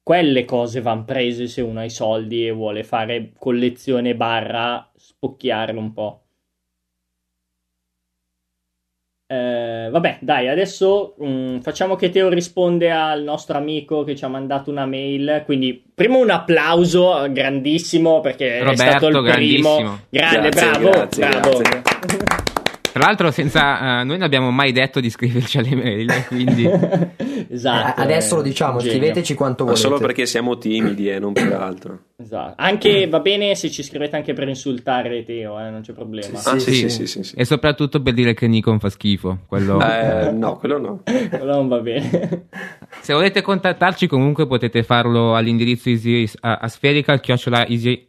[0.00, 5.80] quelle cose vanno prese se uno ha i soldi e vuole fare collezione barra spocchiarlo
[5.80, 6.22] un po'.
[9.32, 14.24] Eh, vabbè, dai, adesso mh, mm, facciamo che Teo risponde al nostro amico che ci
[14.24, 15.42] ha mandato una mail.
[15.44, 20.00] Quindi, primo un applauso grandissimo perché Roberto, è stato il primo.
[20.08, 21.58] Grande, grazie, bravo, grazie, bravo.
[21.58, 22.48] Grazie.
[22.92, 26.68] Tra l'altro, senza, uh, noi non abbiamo mai detto di scriverci alle mail, quindi...
[27.48, 28.00] esatto.
[28.00, 28.94] Eh, adesso lo diciamo, genio.
[28.94, 29.82] scriveteci quanto volete.
[29.82, 31.98] Ma solo perché siamo timidi e eh, non per altro.
[32.16, 32.54] Esatto.
[32.56, 36.36] Anche, va bene se ci scrivete anche per insultare Teo, eh, non c'è problema.
[36.36, 39.38] Sì, ah, sì, sì, sì, sì, sì, E soprattutto per dire che Nikon fa schifo.
[39.46, 39.80] Quello...
[39.80, 41.02] Eh, no, quello no.
[41.04, 42.48] quello non va bene.
[43.00, 48.08] se volete contattarci comunque potete farlo all'indirizzo easy, a, a spherical, chiocciola easy...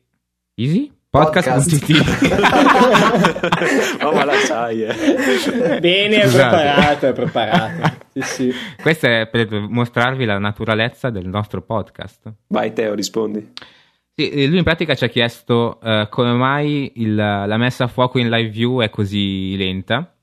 [0.55, 0.91] Easy?
[1.11, 1.91] Podcast.it
[4.01, 5.79] oh, ma la sai eh.
[5.81, 7.99] Bene, è preparato, è preparato.
[8.13, 8.53] Sì, sì.
[8.81, 12.31] Questo è per mostrarvi la naturalezza del nostro podcast.
[12.47, 13.51] Vai Teo, rispondi.
[14.15, 17.87] Sì, eh, lui in pratica ci ha chiesto uh, come mai il, la messa a
[17.87, 20.15] fuoco in live view è così lenta.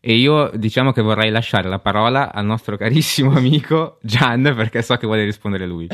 [0.00, 4.96] E io diciamo che vorrei lasciare la parola al nostro carissimo amico Gian perché so
[4.96, 5.86] che vuole rispondere lui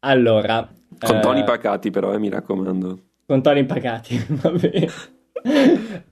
[0.00, 2.98] allora con eh, toni pacati però, eh, mi raccomando.
[3.26, 4.88] Con toni pacati, va bene.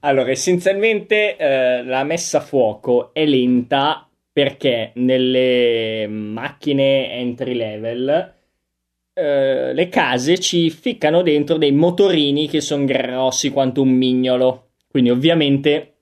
[0.00, 8.34] allora, essenzialmente eh, la messa a fuoco è lenta perché nelle macchine entry level
[9.12, 14.70] eh, le case ci ficcano dentro dei motorini che sono grossi quanto un mignolo.
[14.88, 15.96] Quindi ovviamente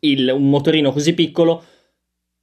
[0.00, 1.62] il, un motorino così piccolo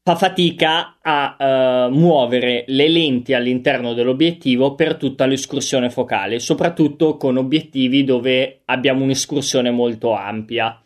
[0.08, 7.38] fa fatica a uh, muovere le lenti all'interno dell'obiettivo per tutta l'escursione focale, soprattutto con
[7.38, 10.80] obiettivi dove abbiamo un'escursione molto ampia.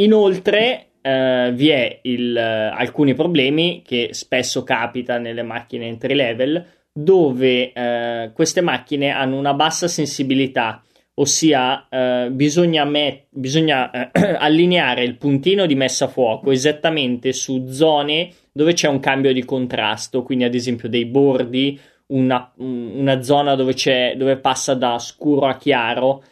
[0.00, 6.66] Inoltre uh, vi è il, uh, alcuni problemi che spesso capita nelle macchine entry level
[6.92, 7.70] dove
[8.34, 10.82] queste macchine hanno una bassa sensibilità
[11.20, 17.66] ossia eh, bisogna, met- bisogna eh, allineare il puntino di messa a fuoco esattamente su
[17.68, 23.54] zone dove c'è un cambio di contrasto, quindi ad esempio dei bordi, una, una zona
[23.54, 23.74] dove,
[24.16, 26.24] dove, passa da scuro a chiaro,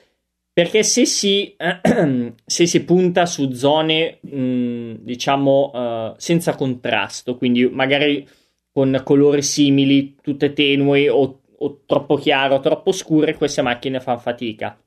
[0.52, 7.68] perché se si, eh, se si punta su zone mh, diciamo uh, senza contrasto, quindi
[7.68, 8.26] magari
[8.72, 14.78] con colori simili, tutte tenui o o troppo chiaro troppo scure, queste macchine fanno fatica.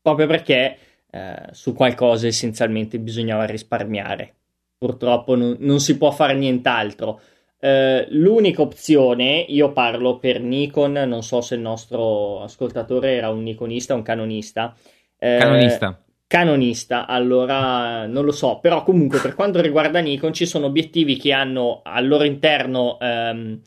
[0.00, 0.76] Proprio perché
[1.10, 4.34] eh, su qualcosa essenzialmente bisognava risparmiare.
[4.78, 7.20] Purtroppo non, non si può fare nient'altro.
[7.60, 13.44] Eh, l'unica opzione, io parlo per Nikon, non so se il nostro ascoltatore era un
[13.44, 14.74] Nikonista o un canonista.
[15.16, 16.02] Eh, canonista.
[16.26, 21.32] Canonista, allora non lo so, però comunque per quanto riguarda Nikon ci sono obiettivi che
[21.32, 23.60] hanno al loro interno ehm,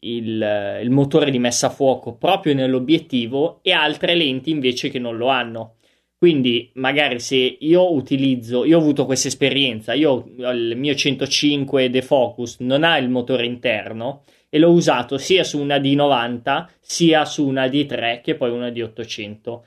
[0.00, 5.16] il, il, motore di messa a fuoco proprio nell'obiettivo e altre lenti invece che non
[5.16, 5.76] lo hanno.
[6.18, 12.56] Quindi, magari se io utilizzo, io ho avuto questa esperienza, io il mio 105 defocus
[12.60, 17.66] non ha il motore interno e l'ho usato sia su una D90 sia su una
[17.66, 19.60] D3 che poi una D800.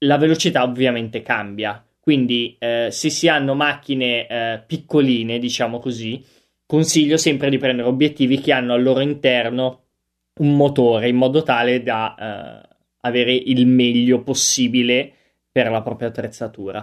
[0.00, 6.22] La velocità ovviamente cambia, quindi eh, se si hanno macchine eh, piccoline, diciamo così,
[6.70, 9.86] consiglio sempre di prendere obiettivi che hanno al loro interno
[10.34, 12.68] un motore in modo tale da eh,
[13.00, 15.12] avere il meglio possibile
[15.50, 16.80] per la propria attrezzatura.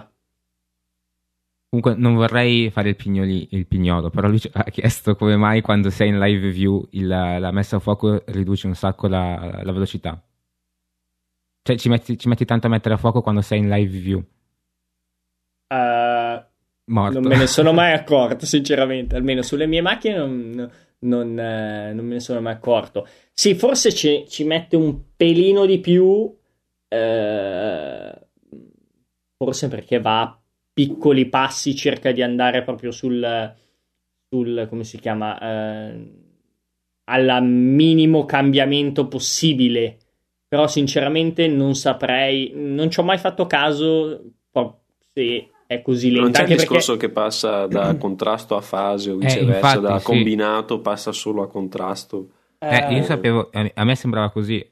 [1.70, 5.88] Comunque non vorrei fare il, pignoli, il pignolo, però lui ha chiesto come mai quando
[5.88, 10.22] sei in live view il, la messa a fuoco riduce un sacco la, la velocità.
[11.62, 14.18] Cioè ci metti, ci metti, tanto a mettere a fuoco quando sei in live view.
[15.68, 16.44] Uh,
[16.88, 17.20] Morto.
[17.20, 19.16] Non me ne sono mai accorto, sinceramente.
[19.16, 20.70] Almeno sulle mie macchine non,
[21.00, 23.06] non, eh, non me ne sono mai accorto.
[23.32, 26.34] Sì, forse ci, ci mette un pelino di più.
[26.88, 28.12] Eh,
[29.36, 30.40] forse perché va a
[30.72, 33.54] piccoli passi, cerca di andare proprio sul.
[34.28, 35.38] sul come si chiama?
[35.38, 36.12] Eh,
[37.04, 39.98] al minimo cambiamento possibile.
[40.48, 42.52] Però, sinceramente, non saprei.
[42.54, 44.22] Non ci ho mai fatto caso
[45.12, 46.22] se è così lenta.
[46.22, 47.06] Non c'è il discorso perché...
[47.08, 50.80] che passa da contrasto a fase o eh, viceversa, eh, infatti, da combinato sì.
[50.80, 52.30] passa solo a contrasto.
[52.58, 54.66] Eh, io sapevo, a me sembrava così.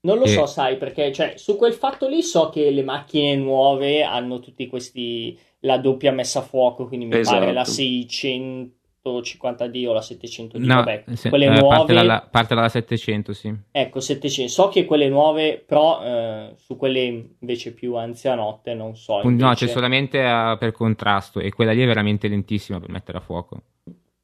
[0.00, 0.28] Non lo e...
[0.28, 4.66] so, sai, perché cioè, su quel fatto lì so che le macchine nuove hanno tutti
[4.66, 7.38] questi la doppia messa a fuoco, quindi mi esatto.
[7.38, 8.74] pare la 600
[9.10, 11.76] 750D o la 700D, no, vabbè, se, quelle eh, nuove...
[11.76, 13.54] Parte dalla, parte dalla 700, sì.
[13.70, 14.52] Ecco, 700.
[14.52, 19.20] So che quelle nuove, però eh, su quelle invece più anzianotte non so.
[19.22, 19.44] Invece...
[19.44, 23.20] No, c'è solamente uh, per contrasto e quella lì è veramente lentissima per mettere a
[23.20, 23.62] fuoco.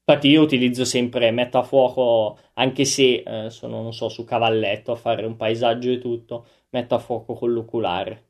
[0.05, 4.91] Infatti io utilizzo sempre, metto a fuoco, anche se eh, sono, non so, su cavalletto
[4.91, 8.24] a fare un paesaggio e tutto, metto a fuoco con l'oculare.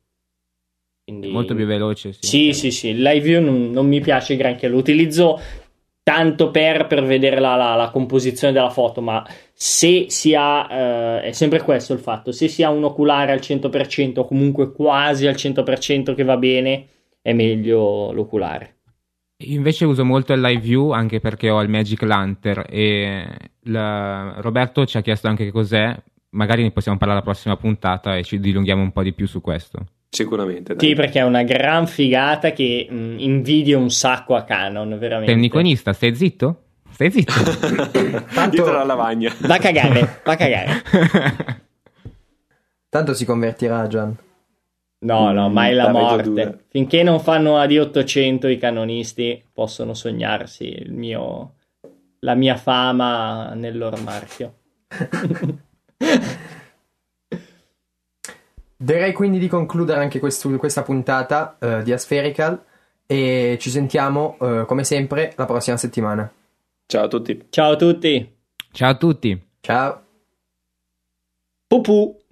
[1.03, 1.29] Quindi...
[1.29, 2.19] Molto più veloce, sì.
[2.21, 2.87] Sì, sì, sì.
[2.89, 4.67] Il live view non, non mi piace granché.
[4.67, 5.39] Lo utilizzo
[6.03, 11.21] tanto per, per vedere la, la, la, composizione della foto, ma se si ha, eh,
[11.21, 15.25] è sempre questo il fatto, se si ha un oculare al 100% o comunque quasi
[15.25, 16.87] al 100% che va bene,
[17.21, 18.75] è meglio l'oculare.
[19.45, 23.25] Invece uso molto il live view anche perché ho il Magic Lantern e
[23.63, 24.35] la...
[24.37, 25.95] Roberto ci ha chiesto anche che cos'è,
[26.31, 29.41] magari ne possiamo parlare alla prossima puntata e ci dilunghiamo un po' di più su
[29.41, 29.85] questo.
[30.13, 30.75] Sicuramente.
[30.75, 30.89] Dai.
[30.89, 35.31] Sì, perché è una gran figata che mh, mm, invidio un sacco a Canon, veramente.
[35.31, 36.65] Sei un iconista, stai zitto?
[36.91, 37.33] Stai zitto.
[38.31, 38.49] Tanto...
[38.51, 39.33] Dietro la lavagna.
[39.39, 40.83] Va a cagare, va a cagare.
[42.89, 44.15] Tanto si convertirà, Gian.
[44.99, 46.65] No, no, mm, mai la morte.
[46.69, 51.55] Finché non fanno AD800 i canonisti, possono sognarsi mio,
[52.19, 54.53] la mia fama nel loro marchio.
[58.83, 62.61] Direi quindi di concludere anche questo, questa puntata uh, di Aspherical
[63.05, 66.29] e ci sentiamo uh, come sempre la prossima settimana.
[66.85, 67.45] Ciao a tutti.
[67.49, 68.35] Ciao a tutti.
[68.73, 69.41] Ciao a tutti.
[69.61, 70.03] Ciao.
[71.65, 72.22] Pupù.